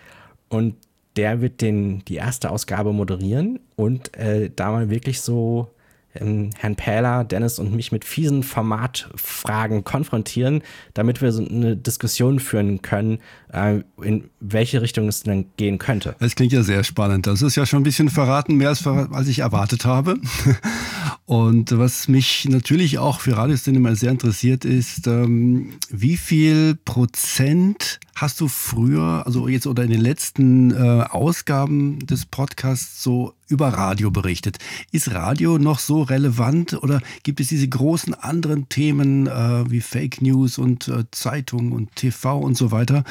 Und 0.48 0.76
der 1.16 1.40
wird 1.40 1.60
den, 1.60 2.04
die 2.06 2.16
erste 2.16 2.50
Ausgabe 2.50 2.92
moderieren 2.92 3.60
und 3.76 4.16
äh, 4.16 4.50
da 4.54 4.70
mal 4.70 4.90
wirklich 4.90 5.20
so 5.20 5.70
ähm, 6.14 6.50
Herrn 6.58 6.76
Pähler, 6.76 7.24
Dennis 7.24 7.58
und 7.58 7.74
mich 7.74 7.92
mit 7.92 8.04
fiesen 8.04 8.42
Formatfragen 8.42 9.84
konfrontieren, 9.84 10.62
damit 10.94 11.22
wir 11.22 11.32
so 11.32 11.44
eine 11.44 11.76
Diskussion 11.76 12.40
führen 12.40 12.82
können, 12.82 13.18
äh, 13.52 13.80
in 14.02 14.24
welche 14.40 14.82
Richtung 14.82 15.08
es 15.08 15.22
denn 15.22 15.46
gehen 15.56 15.78
könnte. 15.78 16.14
Das 16.18 16.34
klingt 16.34 16.52
ja 16.52 16.62
sehr 16.62 16.84
spannend. 16.84 17.26
Das 17.26 17.42
ist 17.42 17.56
ja 17.56 17.66
schon 17.66 17.80
ein 17.80 17.84
bisschen 17.84 18.08
verraten, 18.08 18.56
mehr 18.56 18.68
als, 18.68 18.86
als 18.86 19.28
ich 19.28 19.40
erwartet 19.40 19.84
habe. 19.84 20.16
Und 21.24 21.76
was 21.78 22.08
mich 22.08 22.46
natürlich 22.48 22.98
auch 22.98 23.20
für 23.20 23.36
Radioszene 23.36 23.96
sehr 23.96 24.10
interessiert, 24.10 24.64
ist, 24.64 25.06
ähm, 25.06 25.74
wie 25.88 26.16
viel 26.16 26.74
Prozent 26.84 28.00
hast 28.14 28.40
du 28.40 28.48
früher, 28.48 29.22
also 29.26 29.48
jetzt 29.48 29.66
oder 29.66 29.84
in 29.84 29.90
den 29.90 30.00
letzten 30.00 30.70
äh, 30.70 31.04
Ausgaben 31.08 31.98
des 32.00 32.26
Podcasts 32.26 33.02
so 33.02 33.34
über 33.48 33.68
Radio 33.68 34.10
berichtet? 34.10 34.58
Ist 34.90 35.12
Radio 35.12 35.58
noch 35.58 35.78
so 35.78 36.02
relevant 36.02 36.74
oder 36.82 37.00
gibt 37.22 37.40
es 37.40 37.48
diese 37.48 37.68
großen 37.68 38.14
anderen 38.14 38.68
Themen 38.68 39.26
äh, 39.26 39.70
wie 39.70 39.80
Fake 39.80 40.20
News 40.20 40.58
und 40.58 40.88
äh, 40.88 41.04
Zeitung 41.10 41.72
und 41.72 41.94
TV 41.96 42.38
und 42.38 42.56
so 42.56 42.70
weiter, 42.70 43.04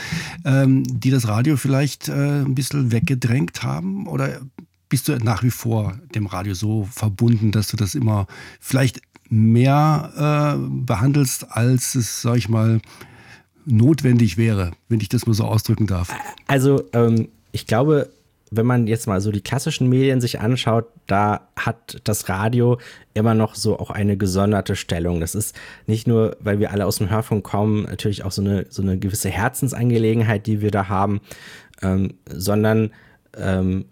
ähm, 0.46 0.84
die 0.84 1.10
das 1.10 1.28
Radio 1.28 1.58
vielleicht 1.58 2.10
äh, 2.10 2.42
ein 2.42 2.56
bisschen 2.56 2.92
weggedrängt 2.92 3.64
haben? 3.64 4.08
Oder 4.08 4.42
bist 4.88 5.08
du 5.08 5.18
nach 5.18 5.42
wie 5.42 5.52
vor 5.52 5.98
dem 6.14 6.26
Radio 6.26 6.54
so 6.54 6.88
verbunden, 6.92 7.52
dass 7.52 7.70
du 7.70 7.78
das 7.78 7.96
immer 7.96 8.28
vielleicht 8.60 9.02
mehr 9.30 10.58
äh, 10.58 10.86
behandelst, 10.86 11.52
als 11.52 11.96
es, 11.96 12.22
sag 12.22 12.38
ich 12.38 12.50
mal, 12.50 12.82
notwendig 13.66 14.38
wäre, 14.38 14.72
wenn 14.90 15.00
ich 15.00 15.10
das 15.10 15.26
mal 15.26 15.34
so 15.34 15.46
ausdrücken 15.46 15.88
darf? 15.88 16.14
Also, 16.48 16.84
ähm, 16.94 17.30
ich 17.52 17.68
glaube, 17.68 18.10
wenn 18.52 18.66
man 18.66 18.86
jetzt 18.86 19.08
mal 19.08 19.22
so 19.22 19.32
die 19.32 19.42
klassischen 19.42 19.88
Medien 19.88 20.20
sich 20.20 20.42
anschaut, 20.42 20.86
da 21.08 21.48
hat 21.56 22.02
das 22.04 22.28
Radio 22.28 22.80
immer 23.14 23.34
noch 23.34 23.56
so 23.56 23.80
auch 23.80 23.90
eine 23.90 24.18
gesonderte 24.18 24.76
Stellung. 24.76 25.22
Das 25.22 25.36
ist 25.36 25.56
nicht 25.88 26.06
nur, 26.06 26.36
weil 26.42 26.60
wir 26.60 26.72
alle 26.72 26.86
aus 26.86 26.98
dem 26.98 27.10
Hörfunk 27.10 27.46
kommen, 27.46 27.84
natürlich 27.84 28.26
auch 28.26 28.32
so 28.32 28.42
eine, 28.42 28.66
so 28.70 28.82
eine 28.82 29.00
gewisse 29.00 29.30
Herzensangelegenheit, 29.30 30.48
die 30.48 30.62
wir 30.62 30.70
da 30.70 30.90
haben, 30.90 31.22
ähm, 31.82 32.16
sondern 32.30 32.92
ähm, 33.38 33.86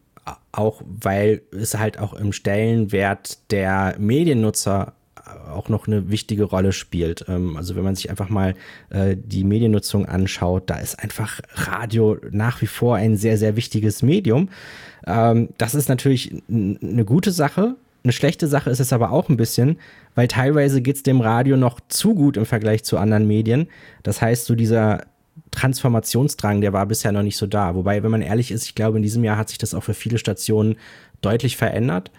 auch 0.51 0.81
weil 0.85 1.41
es 1.51 1.77
halt 1.77 1.97
auch 1.97 2.13
im 2.13 2.33
Stellenwert 2.33 3.51
der 3.51 3.95
Mediennutzer 3.97 4.93
auch 5.51 5.69
noch 5.69 5.87
eine 5.87 6.09
wichtige 6.09 6.43
Rolle 6.43 6.71
spielt. 6.71 7.25
Ähm, 7.27 7.57
also 7.57 7.75
wenn 7.75 7.83
man 7.83 7.95
sich 7.95 8.09
einfach 8.09 8.29
mal 8.29 8.55
äh, 8.89 9.15
die 9.17 9.43
Mediennutzung 9.43 10.05
anschaut, 10.05 10.63
da 10.69 10.75
ist 10.79 10.99
einfach 10.99 11.41
Radio 11.53 12.17
nach 12.31 12.61
wie 12.61 12.67
vor 12.67 12.95
ein 12.95 13.17
sehr, 13.17 13.37
sehr 13.37 13.55
wichtiges 13.55 14.01
Medium. 14.01 14.49
Ähm, 15.05 15.49
das 15.57 15.75
ist 15.75 15.89
natürlich 15.89 16.33
eine 16.49 17.05
gute 17.05 17.31
Sache. 17.31 17.75
Eine 18.03 18.13
schlechte 18.13 18.47
Sache 18.47 18.69
ist 18.69 18.79
es 18.79 18.93
aber 18.93 19.11
auch 19.11 19.29
ein 19.29 19.37
bisschen, 19.37 19.77
weil 20.15 20.27
teilweise 20.27 20.81
geht 20.81 20.95
es 20.95 21.03
dem 21.03 21.19
Radio 21.19 21.57
noch 21.57 21.79
zu 21.89 22.15
gut 22.15 22.37
im 22.37 22.45
Vergleich 22.45 22.83
zu 22.83 22.97
anderen 22.97 23.27
Medien. 23.27 23.67
Das 24.03 24.21
heißt, 24.21 24.45
so 24.45 24.55
dieser 24.55 25.03
Transformationsdrang, 25.51 26.61
der 26.61 26.73
war 26.73 26.85
bisher 26.85 27.11
noch 27.11 27.23
nicht 27.23 27.37
so 27.37 27.47
da. 27.47 27.75
Wobei, 27.75 28.03
wenn 28.03 28.11
man 28.11 28.21
ehrlich 28.21 28.51
ist, 28.51 28.65
ich 28.65 28.75
glaube, 28.75 28.97
in 28.97 29.03
diesem 29.03 29.23
Jahr 29.23 29.37
hat 29.37 29.49
sich 29.49 29.57
das 29.57 29.73
auch 29.73 29.83
für 29.83 29.93
viele 29.93 30.17
Stationen 30.17 30.77
deutlich 31.21 31.57
verändert. 31.57 32.11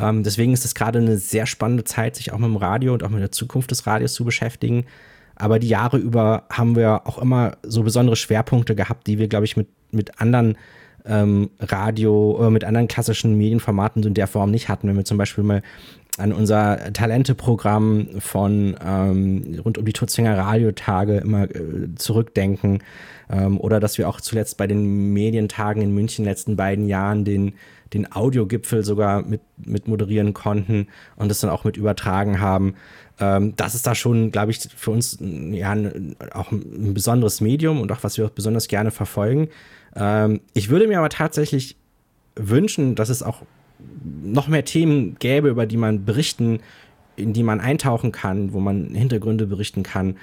Ähm, 0.00 0.22
deswegen 0.22 0.52
ist 0.52 0.64
es 0.64 0.74
gerade 0.74 0.98
eine 0.98 1.18
sehr 1.18 1.46
spannende 1.46 1.84
Zeit, 1.84 2.16
sich 2.16 2.32
auch 2.32 2.38
mit 2.38 2.48
dem 2.48 2.56
Radio 2.56 2.94
und 2.94 3.02
auch 3.02 3.10
mit 3.10 3.20
der 3.20 3.32
Zukunft 3.32 3.70
des 3.70 3.86
Radios 3.86 4.14
zu 4.14 4.24
beschäftigen. 4.24 4.86
Aber 5.36 5.58
die 5.58 5.68
Jahre 5.68 5.96
über 5.96 6.44
haben 6.50 6.76
wir 6.76 7.06
auch 7.06 7.18
immer 7.18 7.56
so 7.62 7.82
besondere 7.82 8.16
Schwerpunkte 8.16 8.74
gehabt, 8.74 9.06
die 9.06 9.18
wir, 9.18 9.28
glaube 9.28 9.46
ich, 9.46 9.56
mit, 9.56 9.68
mit 9.90 10.20
anderen 10.20 10.56
ähm, 11.06 11.50
Radio 11.60 12.32
oder 12.38 12.50
mit 12.50 12.64
anderen 12.64 12.88
klassischen 12.88 13.36
Medienformaten 13.36 14.02
in 14.02 14.14
der 14.14 14.26
Form 14.26 14.50
nicht 14.50 14.68
hatten. 14.68 14.88
Wenn 14.88 14.96
wir 14.96 15.04
zum 15.04 15.18
Beispiel 15.18 15.44
mal 15.44 15.62
an 16.18 16.32
unser 16.32 16.92
Talente-Programm 16.92 18.08
von 18.18 18.76
ähm, 18.84 19.60
rund 19.64 19.78
um 19.78 19.84
die 19.84 19.92
Tutzinger 19.92 20.36
Radiotage 20.36 21.18
immer 21.18 21.44
äh, 21.44 21.94
zurückdenken. 21.96 22.82
Ähm, 23.30 23.58
oder 23.58 23.80
dass 23.80 23.96
wir 23.96 24.08
auch 24.08 24.20
zuletzt 24.20 24.56
bei 24.56 24.66
den 24.66 25.12
Medientagen 25.12 25.82
in 25.82 25.94
München 25.94 26.22
in 26.22 26.26
den 26.26 26.32
letzten 26.32 26.56
beiden 26.56 26.86
Jahren 26.86 27.24
den 27.24 27.54
den 27.92 28.10
Audiogipfel 28.12 28.84
sogar 28.84 29.22
mit, 29.22 29.40
mit 29.56 29.88
moderieren 29.88 30.32
konnten 30.34 30.86
und 31.16 31.28
das 31.28 31.40
dann 31.40 31.50
auch 31.50 31.64
mit 31.64 31.76
übertragen 31.76 32.40
haben. 32.40 32.74
Ähm, 33.18 33.54
das 33.56 33.74
ist 33.74 33.86
da 33.86 33.94
schon, 33.94 34.30
glaube 34.30 34.52
ich, 34.52 34.60
für 34.74 34.90
uns 34.90 35.18
ja 35.20 35.76
auch 36.32 36.52
ein 36.52 36.94
besonderes 36.94 37.40
Medium 37.40 37.80
und 37.80 37.90
auch 37.92 38.02
was 38.02 38.16
wir 38.16 38.26
auch 38.26 38.30
besonders 38.30 38.68
gerne 38.68 38.90
verfolgen. 38.90 39.48
Ähm, 39.96 40.40
ich 40.54 40.70
würde 40.70 40.86
mir 40.86 40.98
aber 40.98 41.08
tatsächlich 41.08 41.76
wünschen, 42.36 42.94
dass 42.94 43.08
es 43.08 43.22
auch 43.22 43.42
noch 44.22 44.48
mehr 44.48 44.64
Themen 44.64 45.16
gäbe, 45.18 45.48
über 45.48 45.66
die 45.66 45.76
man 45.76 46.04
berichten, 46.04 46.60
in 47.16 47.32
die 47.32 47.42
man 47.42 47.60
eintauchen 47.60 48.12
kann, 48.12 48.52
wo 48.52 48.60
man 48.60 48.94
Hintergründe 48.94 49.46
berichten 49.46 49.82
kann. 49.82 50.16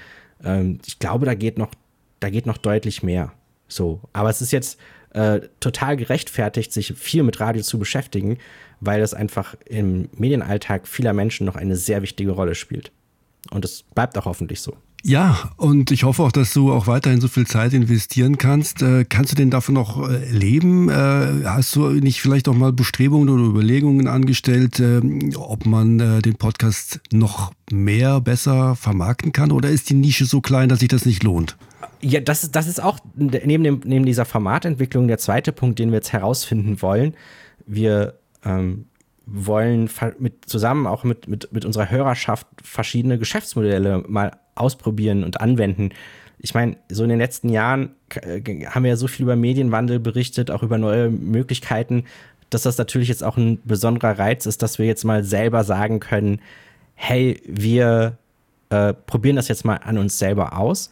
Ähm, 0.44 0.80
ich 0.86 1.00
glaube, 1.00 1.26
da 1.26 1.34
geht 1.34 1.58
noch, 1.58 1.72
da 2.20 2.30
geht 2.30 2.46
noch 2.46 2.58
deutlich 2.58 3.04
mehr. 3.04 3.34
So, 3.68 4.00
aber 4.14 4.30
es 4.30 4.42
ist 4.42 4.52
jetzt 4.52 4.80
äh, 5.18 5.42
total 5.60 5.98
gerechtfertigt, 5.98 6.72
sich 6.72 6.94
viel 6.96 7.24
mit 7.24 7.40
Radio 7.40 7.64
zu 7.64 7.80
beschäftigen, 7.80 8.38
weil 8.82 9.02
es 9.02 9.16
einfach 9.16 9.56
im 9.66 10.10
Medienalltag 10.16 10.88
vieler 10.88 11.14
Menschen 11.14 11.46
noch 11.46 11.56
eine 11.56 11.76
sehr 11.76 12.04
wichtige 12.04 12.32
Rolle 12.32 12.54
spielt. 12.54 12.92
Und 13.50 13.66
es 13.66 13.84
bleibt 13.96 14.16
auch 14.18 14.26
hoffentlich 14.26 14.62
so. 14.62 14.78
Ja, 15.04 15.52
und 15.58 15.90
ich 15.90 16.04
hoffe 16.04 16.22
auch, 16.22 16.32
dass 16.32 16.54
du 16.54 16.72
auch 16.72 16.86
weiterhin 16.86 17.20
so 17.20 17.28
viel 17.28 17.48
Zeit 17.48 17.74
investieren 17.74 18.38
kannst. 18.38 18.84
Äh, 18.84 19.06
kannst 19.06 19.32
du 19.32 19.36
denn 19.36 19.50
davon 19.50 19.74
noch 19.74 20.08
äh, 20.08 20.30
leben? 20.30 20.90
Äh, 20.90 21.46
hast 21.46 21.76
du 21.76 21.90
nicht 21.90 22.22
vielleicht 22.22 22.48
auch 22.48 22.54
mal 22.54 22.74
Bestrebungen 22.74 23.30
oder 23.30 23.44
Überlegungen 23.44 24.08
angestellt, 24.08 24.80
äh, 24.80 25.02
ob 25.36 25.66
man 25.66 26.22
den 26.22 26.36
Podcast 26.36 27.00
noch 27.12 27.52
mehr, 27.72 28.22
besser 28.22 28.76
vermarkten 28.76 29.32
kann? 29.32 29.52
Oder 29.52 29.70
ist 29.70 29.90
die 29.90 29.96
Nische 29.96 30.26
so 30.26 30.42
klein, 30.42 30.70
dass 30.70 30.80
sich 30.80 30.90
das 30.90 31.06
nicht 31.06 31.24
lohnt? 31.24 31.58
Ja, 32.02 32.20
das, 32.20 32.52
das 32.52 32.68
ist 32.68 32.82
auch 32.82 33.00
neben, 33.16 33.64
dem, 33.64 33.82
neben 33.84 34.06
dieser 34.06 34.26
Formatentwicklung 34.26 35.08
der 35.08 35.18
zweite 35.18 35.52
Punkt, 35.52 35.80
den 35.80 35.90
wir 35.90 35.98
jetzt 35.98 36.14
herausfinden 36.14 36.82
wollen. 36.82 37.16
Wir 37.66 38.14
ähm, 38.46 38.86
wollen 39.26 39.90
mit, 40.20 40.50
zusammen 40.50 40.88
auch 40.88 41.04
mit, 41.04 41.28
mit, 41.28 41.52
mit 41.52 41.66
unserer 41.66 41.90
Hörerschaft 41.90 42.48
verschiedene 42.64 43.18
Geschäftsmodelle 43.18 44.04
mal 44.08 44.32
ausprobieren 44.56 45.24
und 45.24 45.42
anwenden. 45.42 45.90
Ich 46.40 46.54
meine, 46.54 46.78
so 46.90 47.04
in 47.04 47.10
den 47.10 47.18
letzten 47.18 47.50
Jahren 47.50 47.92
äh, 48.22 48.42
haben 48.68 48.84
wir 48.84 48.90
ja 48.90 48.96
so 48.96 49.08
viel 49.08 49.24
über 49.24 49.36
Medienwandel 49.36 50.00
berichtet, 50.00 50.52
auch 50.52 50.64
über 50.64 50.78
neue 50.78 51.10
Möglichkeiten, 51.10 52.06
dass 52.50 52.62
das 52.62 52.78
natürlich 52.78 53.10
jetzt 53.10 53.24
auch 53.24 53.38
ein 53.38 53.60
besonderer 53.66 54.18
Reiz 54.18 54.46
ist, 54.46 54.62
dass 54.62 54.80
wir 54.80 54.86
jetzt 54.86 55.04
mal 55.04 55.24
selber 55.24 55.64
sagen 55.64 56.00
können, 56.00 56.40
hey, 56.94 57.42
wir 57.46 58.18
äh, 58.70 58.94
probieren 58.94 59.36
das 59.36 59.48
jetzt 59.48 59.66
mal 59.66 59.76
an 59.78 59.98
uns 59.98 60.20
selber 60.20 60.58
aus 60.58 60.92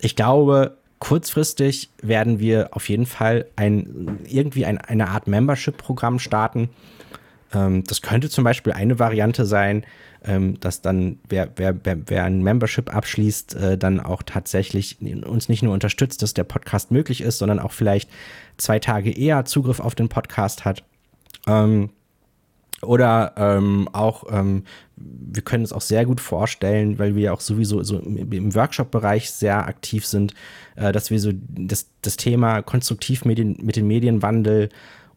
ich 0.00 0.16
glaube, 0.16 0.76
kurzfristig 0.98 1.90
werden 2.02 2.38
wir 2.38 2.70
auf 2.72 2.88
jeden 2.88 3.06
Fall 3.06 3.46
ein, 3.56 4.18
irgendwie 4.26 4.66
ein, 4.66 4.78
eine 4.78 5.08
Art 5.08 5.26
Membership-Programm 5.26 6.18
starten. 6.18 6.70
Ähm, 7.52 7.84
das 7.84 8.02
könnte 8.02 8.28
zum 8.28 8.44
Beispiel 8.44 8.72
eine 8.72 8.98
Variante 8.98 9.46
sein, 9.46 9.84
ähm, 10.24 10.58
dass 10.60 10.82
dann 10.82 11.18
wer, 11.28 11.50
wer, 11.56 11.76
wer, 11.84 11.98
wer 12.06 12.24
ein 12.24 12.42
Membership 12.42 12.94
abschließt, 12.94 13.54
äh, 13.54 13.78
dann 13.78 14.00
auch 14.00 14.22
tatsächlich 14.22 14.98
uns 15.24 15.48
nicht 15.48 15.62
nur 15.62 15.72
unterstützt, 15.72 16.22
dass 16.22 16.34
der 16.34 16.44
Podcast 16.44 16.90
möglich 16.90 17.20
ist, 17.20 17.38
sondern 17.38 17.60
auch 17.60 17.72
vielleicht 17.72 18.10
zwei 18.56 18.78
Tage 18.78 19.10
eher 19.10 19.44
Zugriff 19.44 19.80
auf 19.80 19.94
den 19.94 20.08
Podcast 20.08 20.64
hat. 20.64 20.82
Ähm, 21.46 21.90
oder 22.82 23.32
ähm, 23.36 23.88
auch, 23.92 24.24
ähm, 24.30 24.64
wir 24.96 25.42
können 25.42 25.64
es 25.64 25.72
auch 25.72 25.80
sehr 25.80 26.04
gut 26.04 26.20
vorstellen, 26.20 26.98
weil 26.98 27.14
wir 27.14 27.22
ja 27.24 27.32
auch 27.32 27.40
sowieso 27.40 27.82
so 27.82 27.98
im, 27.98 28.54
Workshop-Bereich 28.54 29.30
sehr 29.30 29.66
aktiv 29.66 30.06
sind, 30.06 30.34
äh, 30.76 30.92
dass 30.92 31.10
wir 31.10 31.18
so 31.18 31.32
das, 31.34 31.88
das 32.02 32.16
Thema 32.16 32.62
konstruktiv 32.62 33.24
mit, 33.24 33.38
den, 33.38 33.56
mit 33.62 33.76
dem 33.76 33.86
Medienwandel 33.86 34.68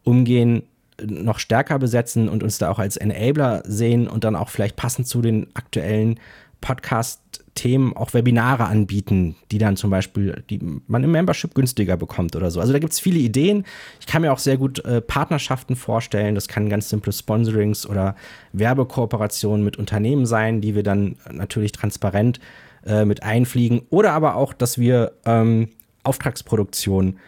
umgehen 0.02 0.64
noch 1.00 1.38
stärker 1.38 1.78
besetzen 1.78 2.28
und 2.28 2.42
uns 2.42 2.58
da 2.58 2.70
auch 2.70 2.78
als 2.78 2.96
Enabler 2.96 3.62
sehen 3.64 4.08
und 4.08 4.24
dann 4.24 4.36
auch 4.36 4.48
vielleicht 4.48 4.76
passend 4.76 5.06
zu 5.06 5.22
den 5.22 5.48
aktuellen 5.54 6.20
Podcast-Themen 7.52 7.96
auch 7.96 8.14
Webinare 8.14 8.64
anbieten, 8.64 9.36
die 9.50 9.58
dann 9.58 9.76
zum 9.76 9.90
Beispiel, 9.90 10.42
die 10.50 10.60
man 10.86 11.04
im 11.04 11.12
Membership 11.12 11.54
günstiger 11.54 11.96
bekommt 11.96 12.36
oder 12.36 12.50
so. 12.50 12.60
Also 12.60 12.72
da 12.72 12.78
gibt 12.78 12.92
es 12.92 13.00
viele 13.00 13.18
Ideen. 13.18 13.64
Ich 14.00 14.06
kann 14.06 14.22
mir 14.22 14.32
auch 14.32 14.38
sehr 14.38 14.56
gut 14.56 14.84
äh, 14.84 15.00
Partnerschaften 15.00 15.76
vorstellen. 15.76 16.34
Das 16.34 16.48
kann 16.48 16.68
ganz 16.68 16.88
simple 16.88 17.12
Sponsorings 17.12 17.86
oder 17.86 18.16
Werbekooperationen 18.52 19.64
mit 19.64 19.76
Unternehmen 19.76 20.26
sein, 20.26 20.60
die 20.60 20.74
wir 20.74 20.82
dann 20.82 21.16
natürlich 21.30 21.72
transparent 21.72 22.40
äh, 22.86 23.04
mit 23.04 23.22
einfliegen. 23.22 23.82
Oder 23.90 24.12
aber 24.12 24.36
auch, 24.36 24.52
dass 24.52 24.78
wir 24.78 25.12
ähm, 25.24 25.68
Auftragsproduktion 26.02 27.18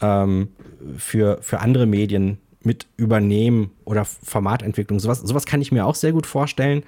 ähm, 0.00 0.48
für, 0.96 1.38
für 1.42 1.60
andere 1.60 1.86
Medien 1.86 2.38
mit 2.62 2.86
übernehmen 2.96 3.72
oder 3.84 4.04
Formatentwicklung. 4.04 5.00
Sowas, 5.00 5.20
sowas 5.20 5.46
kann 5.46 5.60
ich 5.60 5.72
mir 5.72 5.84
auch 5.84 5.96
sehr 5.96 6.12
gut 6.12 6.26
vorstellen. 6.26 6.84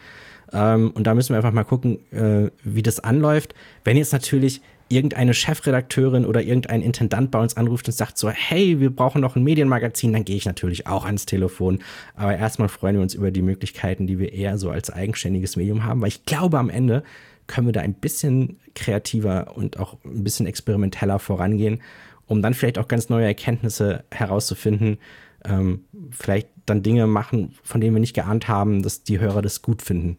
Ähm, 0.53 0.91
und 0.91 1.07
da 1.07 1.15
müssen 1.15 1.31
wir 1.31 1.37
einfach 1.37 1.53
mal 1.53 1.65
gucken, 1.65 1.99
äh, 2.13 2.51
wie 2.63 2.83
das 2.83 3.01
anläuft. 3.01 3.55
Wenn 3.85 3.97
jetzt 3.97 4.13
natürlich 4.13 4.61
irgendeine 4.89 5.35
Chefredakteurin 5.35 6.27
oder 6.27 6.43
irgendein 6.43 6.83
Intendant 6.83 7.31
bei 7.31 7.41
uns 7.41 7.57
anruft 7.57 7.89
und 7.89 7.95
sagt 7.95 8.19
so, 8.19 8.29
hey, 8.29 8.81
wir 8.81 8.95
brauchen 8.95 9.21
noch 9.21 9.35
ein 9.35 9.43
Medienmagazin, 9.43 10.13
dann 10.13 10.25
gehe 10.25 10.37
ich 10.37 10.45
natürlich 10.45 10.87
auch 10.87 11.05
ans 11.05 11.27
Telefon. 11.27 11.81
Aber 12.15 12.37
erstmal 12.37 12.69
freuen 12.69 12.97
wir 12.97 13.03
uns 13.03 13.15
über 13.15 13.31
die 13.31 13.43
Möglichkeiten, 13.43 14.07
die 14.07 14.19
wir 14.19 14.33
eher 14.33 14.59
so 14.59 14.71
als 14.71 14.91
eigenständiges 14.91 15.57
Medium 15.57 15.85
haben, 15.85 16.01
weil 16.01 16.09
ich 16.09 16.25
glaube, 16.25 16.59
am 16.59 16.71
Ende 16.71 17.03
können 17.47 17.67
wir 17.67 17.73
da 17.73 17.81
ein 17.81 17.95
bisschen 17.95 18.59
kreativer 18.75 19.57
und 19.57 19.79
auch 19.79 19.99
ein 20.05 20.25
bisschen 20.25 20.47
experimenteller 20.47 21.19
vorangehen, 21.19 21.81
um 22.27 22.41
dann 22.41 22.55
vielleicht 22.55 22.79
auch 22.79 22.89
ganz 22.89 23.09
neue 23.09 23.27
Erkenntnisse 23.27 24.05
herauszufinden, 24.11 24.99
ähm, 25.45 25.85
vielleicht 26.11 26.49
dann 26.65 26.83
Dinge 26.83 27.07
machen, 27.07 27.55
von 27.63 27.81
denen 27.81 27.95
wir 27.95 28.01
nicht 28.01 28.15
geahnt 28.15 28.49
haben, 28.49 28.83
dass 28.83 29.03
die 29.03 29.21
Hörer 29.21 29.43
das 29.43 29.61
gut 29.61 29.83
finden 29.83 30.17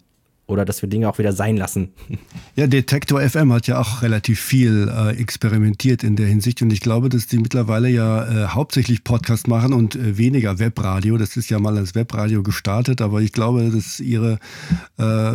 oder 0.48 0.66
dass 0.66 0.82
wir 0.82 0.90
Dinge 0.90 1.10
auch 1.10 1.18
wieder 1.18 1.34
sein 1.34 1.58
lassen. 1.58 1.90
Ja, 2.56 2.68
Detektor 2.68 3.20
FM 3.20 3.52
hat 3.52 3.68
ja 3.68 3.82
auch 3.82 4.02
relativ 4.02 4.40
viel 4.40 4.88
äh, 4.88 5.18
experimentiert 5.18 6.04
in 6.04 6.16
der 6.16 6.28
Hinsicht 6.28 6.62
und 6.62 6.72
ich 6.72 6.80
glaube, 6.80 7.10
dass 7.10 7.28
die 7.28 7.38
mittlerweile 7.38 7.90
ja 7.90 8.24
äh, 8.26 8.48
hauptsächlich 8.48 9.04
Podcast 9.04 9.50
machen 9.50 9.74
und 9.74 9.96
äh, 9.96 10.18
weniger 10.18 10.58
Webradio. 10.58 11.18
Das 11.18 11.36
ist 11.36 11.50
ja 11.50 11.60
mal 11.60 11.78
als 11.78 11.96
Webradio 11.96 12.44
gestartet, 12.44 13.02
aber 13.02 13.22
ich 13.22 13.34
glaube, 13.34 13.70
dass 13.72 14.00
ihre 14.00 14.40
äh, 14.98 15.32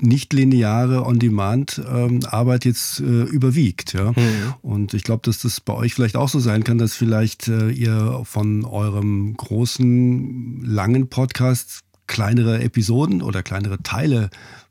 nicht 0.00 0.32
lineare 0.32 1.06
On-Demand-Arbeit 1.06 2.66
ähm, 2.66 2.70
jetzt 2.72 3.00
äh, 3.00 3.04
überwiegt. 3.04 3.92
Ja? 3.92 4.10
Mhm. 4.10 4.54
Und 4.62 4.94
ich 4.94 5.04
glaube, 5.04 5.22
dass 5.24 5.42
das 5.42 5.60
bei 5.60 5.74
euch 5.74 5.94
vielleicht 5.94 6.16
auch 6.16 6.28
so 6.28 6.40
sein 6.40 6.64
kann, 6.64 6.78
dass 6.78 6.94
vielleicht 6.94 7.48
äh, 7.48 7.70
ihr 7.70 8.22
von 8.24 8.64
eurem 8.64 9.36
großen, 9.36 10.64
langen 10.64 11.08
Podcast 11.08 11.84
kleinere 12.10 12.60
Episoden 12.60 13.22
oder 13.22 13.42
kleinere 13.44 13.82
Teile 13.84 14.30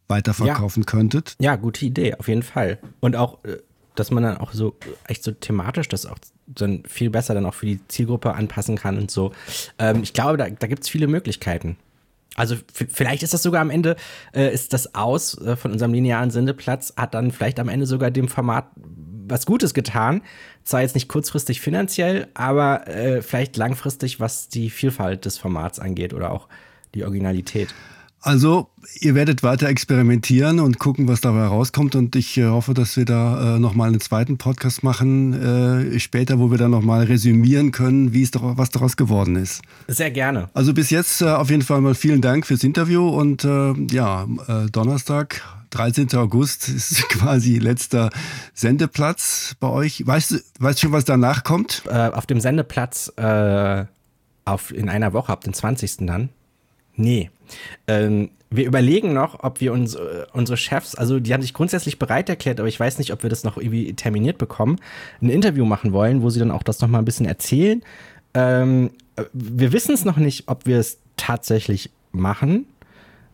weiterverkaufen 0.09 0.83
ja. 0.83 0.85
könntet. 0.85 1.35
Ja, 1.39 1.55
gute 1.55 1.85
Idee, 1.85 2.15
auf 2.15 2.27
jeden 2.27 2.43
Fall. 2.43 2.79
Und 2.99 3.15
auch, 3.15 3.43
äh, 3.45 3.57
dass 3.95 4.11
man 4.11 4.23
dann 4.23 4.37
auch 4.37 4.51
so 4.51 4.75
echt 5.07 5.23
so 5.23 5.31
thematisch 5.31 5.87
das 5.87 6.05
auch 6.05 6.17
dann 6.47 6.83
viel 6.85 7.09
besser 7.09 7.33
dann 7.33 7.45
auch 7.45 7.53
für 7.53 7.65
die 7.65 7.79
Zielgruppe 7.87 8.33
anpassen 8.33 8.75
kann 8.75 8.97
und 8.97 9.09
so. 9.09 9.31
Ähm, 9.77 10.03
ich 10.03 10.13
glaube, 10.13 10.37
da, 10.37 10.49
da 10.49 10.67
gibt 10.67 10.83
es 10.83 10.89
viele 10.89 11.07
Möglichkeiten. 11.07 11.77
Also 12.35 12.55
vielleicht 12.73 13.23
ist 13.23 13.33
das 13.33 13.43
sogar 13.43 13.61
am 13.61 13.69
Ende, 13.69 13.95
äh, 14.33 14.53
ist 14.53 14.73
das 14.73 14.95
Aus 14.95 15.37
äh, 15.41 15.55
von 15.55 15.71
unserem 15.71 15.93
linearen 15.93 16.31
Sendeplatz, 16.31 16.93
hat 16.97 17.13
dann 17.13 17.31
vielleicht 17.31 17.59
am 17.59 17.69
Ende 17.69 17.85
sogar 17.85 18.11
dem 18.11 18.27
Format 18.27 18.67
was 18.75 19.45
Gutes 19.45 19.73
getan. 19.73 20.21
Zwar 20.63 20.81
jetzt 20.81 20.95
nicht 20.95 21.07
kurzfristig 21.07 21.61
finanziell, 21.61 22.27
aber 22.33 22.87
äh, 22.87 23.21
vielleicht 23.21 23.55
langfristig, 23.57 24.19
was 24.19 24.49
die 24.49 24.69
Vielfalt 24.69 25.25
des 25.25 25.37
Formats 25.37 25.79
angeht 25.79 26.13
oder 26.13 26.31
auch 26.31 26.47
die 26.95 27.03
Originalität. 27.03 27.73
Also, 28.21 28.67
ihr 28.99 29.15
werdet 29.15 29.43
weiter 29.43 29.69
experimentieren 29.69 30.59
und 30.59 30.77
gucken, 30.77 31.07
was 31.07 31.21
dabei 31.21 31.45
rauskommt. 31.45 31.95
Und 31.95 32.17
ich 32.17 32.37
äh, 32.37 32.47
hoffe, 32.47 32.73
dass 32.73 32.97
wir 32.97 33.05
da 33.05 33.55
äh, 33.55 33.59
nochmal 33.59 33.87
einen 33.87 34.01
zweiten 34.01 34.37
Podcast 34.37 34.83
machen 34.83 35.33
äh, 35.93 35.99
später, 35.99 36.37
wo 36.37 36.51
wir 36.51 36.57
dann 36.57 36.71
nochmal 36.71 37.05
resümieren 37.05 37.71
können, 37.71 38.11
wie 38.11 38.23
es 38.23 38.31
doch, 38.31 38.57
was 38.57 38.71
daraus 38.71 38.97
geworden 38.97 39.37
ist. 39.37 39.61
Sehr 39.87 40.11
gerne. 40.11 40.49
Also 40.53 40.73
bis 40.73 40.89
jetzt 40.89 41.21
äh, 41.21 41.29
auf 41.29 41.49
jeden 41.49 41.61
Fall 41.61 41.79
mal 41.79 41.95
vielen 41.95 42.21
Dank 42.21 42.45
fürs 42.45 42.63
Interview 42.65 43.07
und 43.07 43.45
äh, 43.45 43.73
ja, 43.89 44.27
äh, 44.47 44.69
Donnerstag, 44.69 45.41
13. 45.69 46.13
August 46.15 46.67
ist 46.75 47.07
quasi 47.07 47.57
letzter 47.57 48.09
Sendeplatz 48.53 49.55
bei 49.61 49.69
euch. 49.69 50.05
Weißt 50.05 50.31
du 50.31 50.39
weißt 50.59 50.81
schon, 50.81 50.91
was 50.91 51.05
danach 51.05 51.45
kommt? 51.45 51.83
auf 51.87 52.25
dem 52.25 52.41
Sendeplatz 52.41 53.13
auf, 53.15 54.73
in 54.73 54.89
einer 54.89 55.13
Woche, 55.13 55.31
ab 55.31 55.43
dem 55.43 55.53
20. 55.53 55.97
dann. 56.07 56.29
Nee. 56.99 57.31
Ähm, 57.87 58.29
wir 58.49 58.65
überlegen 58.65 59.13
noch, 59.13 59.43
ob 59.43 59.61
wir 59.61 59.71
uns, 59.71 59.95
äh, 59.95 60.25
unsere 60.33 60.57
Chefs, 60.57 60.95
also 60.95 61.19
die 61.19 61.33
haben 61.33 61.41
sich 61.41 61.53
grundsätzlich 61.53 61.97
bereit 61.97 62.29
erklärt, 62.29 62.59
aber 62.59 62.67
ich 62.67 62.79
weiß 62.79 62.97
nicht, 62.97 63.13
ob 63.13 63.23
wir 63.23 63.29
das 63.29 63.43
noch 63.43 63.57
irgendwie 63.57 63.93
terminiert 63.93 64.37
bekommen, 64.37 64.77
ein 65.21 65.29
Interview 65.29 65.65
machen 65.65 65.93
wollen, 65.93 66.21
wo 66.21 66.29
sie 66.29 66.39
dann 66.39 66.51
auch 66.51 66.63
das 66.63 66.81
noch 66.81 66.89
mal 66.89 66.99
ein 66.99 67.05
bisschen 67.05 67.25
erzählen. 67.25 67.81
Ähm, 68.33 68.91
wir 69.31 69.71
wissen 69.71 69.93
es 69.93 70.03
noch 70.03 70.17
nicht, 70.17 70.47
ob 70.47 70.65
wir 70.65 70.77
es 70.77 70.99
tatsächlich 71.15 71.89
machen. 72.11 72.65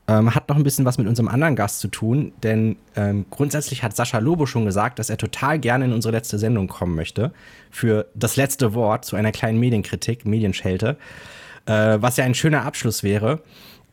Ähm, 0.08 0.36
hat 0.36 0.48
noch 0.50 0.58
ein 0.58 0.64
bisschen 0.64 0.86
was 0.86 1.00
mit 1.00 1.08
unserem 1.08 1.28
anderen 1.28 1.56
Gast 1.56 1.80
zu 1.80 1.88
tun, 1.88 2.34
denn 2.44 2.76
ähm, 2.96 3.26
grundsätzlich 3.32 3.82
hat 3.82 3.96
Sascha 3.96 4.20
Lobo 4.20 4.46
schon 4.46 4.66
gesagt, 4.66 5.00
dass 5.00 5.10
er 5.10 5.18
total 5.18 5.58
gerne 5.58 5.86
in 5.86 5.94
unsere 5.94 6.12
letzte 6.12 6.38
Sendung 6.38 6.68
kommen 6.68 6.96
möchte 6.96 7.34
für 7.72 8.06
das 8.14 8.36
letzte 8.36 8.76
Wort 8.76 9.06
zu 9.06 9.16
einer 9.16 9.32
kleinen 9.32 9.60
Medienkritik, 9.60 10.26
Medienschelte 10.26 10.98
äh, 11.66 11.98
was 12.00 12.18
ja 12.18 12.26
ein 12.26 12.36
schöner 12.36 12.66
Abschluss 12.66 13.04
wäre. 13.04 13.42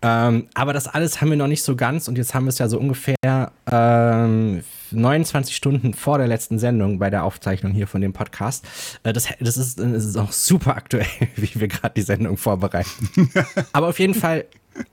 Ähm, 0.03 0.49
aber 0.55 0.73
das 0.73 0.89
alles 0.89 1.21
haben 1.21 1.31
wir 1.31 1.37
noch 1.37 1.47
nicht 1.47 1.63
so 1.63 1.77
ganz 1.77 2.09
und 2.09 2.19
jetzt 2.19 2.35
haben 2.35 2.45
wir 2.45 2.49
es 2.49 2.59
ja 2.59 2.67
so 2.69 2.79
ungefähr 2.79 3.53
ähm, 3.71 4.63
29 4.91 5.55
Stunden 5.55 5.95
vor 5.95 6.19
der 6.19 6.27
letzten 6.27 6.59
Sendung 6.59 6.99
bei 6.99 7.09
der 7.09 7.23
Aufzeichnung 7.23 7.73
hier 7.73 7.87
von 7.87 8.01
dem 8.01 8.13
Podcast. 8.13 8.67
Äh, 9.05 9.13
das, 9.13 9.29
das, 9.39 9.57
ist, 9.57 9.79
das 9.79 10.05
ist 10.05 10.17
auch 10.17 10.33
super 10.33 10.77
aktuell, 10.77 11.07
wie 11.37 11.51
wir 11.55 11.69
gerade 11.69 11.95
die 11.95 12.03
Sendung 12.03 12.37
vorbereiten. 12.37 13.31
aber 13.73 13.89
auf 13.89 14.01
jeden 14.01 14.15
Fall 14.15 14.45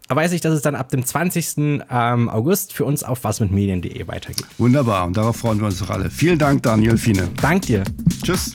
weiß 0.10 0.34
ich, 0.34 0.42
dass 0.42 0.54
es 0.54 0.62
dann 0.62 0.76
ab 0.76 0.90
dem 0.90 1.04
20. 1.04 1.84
Ähm, 1.90 2.30
August 2.30 2.74
für 2.74 2.86
uns 2.86 3.04
auf 3.04 3.24
wasmitmedien.de 3.24 4.08
weitergeht. 4.08 4.46
Wunderbar 4.58 5.08
und 5.08 5.18
darauf 5.18 5.38
freuen 5.38 5.60
wir 5.60 5.68
uns 5.68 5.80
doch 5.80 5.90
alle. 5.90 6.12
Vielen 6.12 6.38
Dank, 6.38 6.64
Daniel 6.64 6.98
Fiene. 6.98 7.30
Dank 7.42 7.64
dir. 7.64 7.84
Tschüss. 8.24 8.54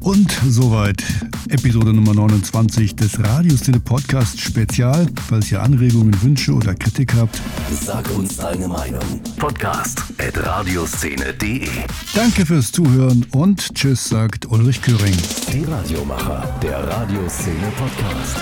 Und 0.00 0.32
soweit 0.48 1.04
Episode 1.50 1.92
Nummer 1.92 2.14
29 2.14 2.96
des 2.96 3.22
Radioszene 3.22 3.80
Podcast 3.80 4.40
Spezial. 4.40 5.06
Falls 5.28 5.52
ihr 5.52 5.62
Anregungen, 5.62 6.20
Wünsche 6.22 6.52
oder 6.52 6.74
Kritik 6.74 7.14
habt, 7.14 7.40
sag 7.70 8.10
uns 8.16 8.36
deine 8.36 8.66
Meinung. 8.66 9.20
Podcast 9.36 10.02
at 10.18 10.42
radioszene.de. 10.44 11.68
Danke 12.14 12.46
fürs 12.46 12.72
Zuhören 12.72 13.26
und 13.32 13.74
Tschüss, 13.74 14.08
sagt 14.08 14.46
Ulrich 14.46 14.80
Köring. 14.80 15.16
Die 15.52 15.64
Radiomacher, 15.64 16.48
der 16.62 16.86
Radioszene 16.88 17.70
Podcast. 17.76 18.36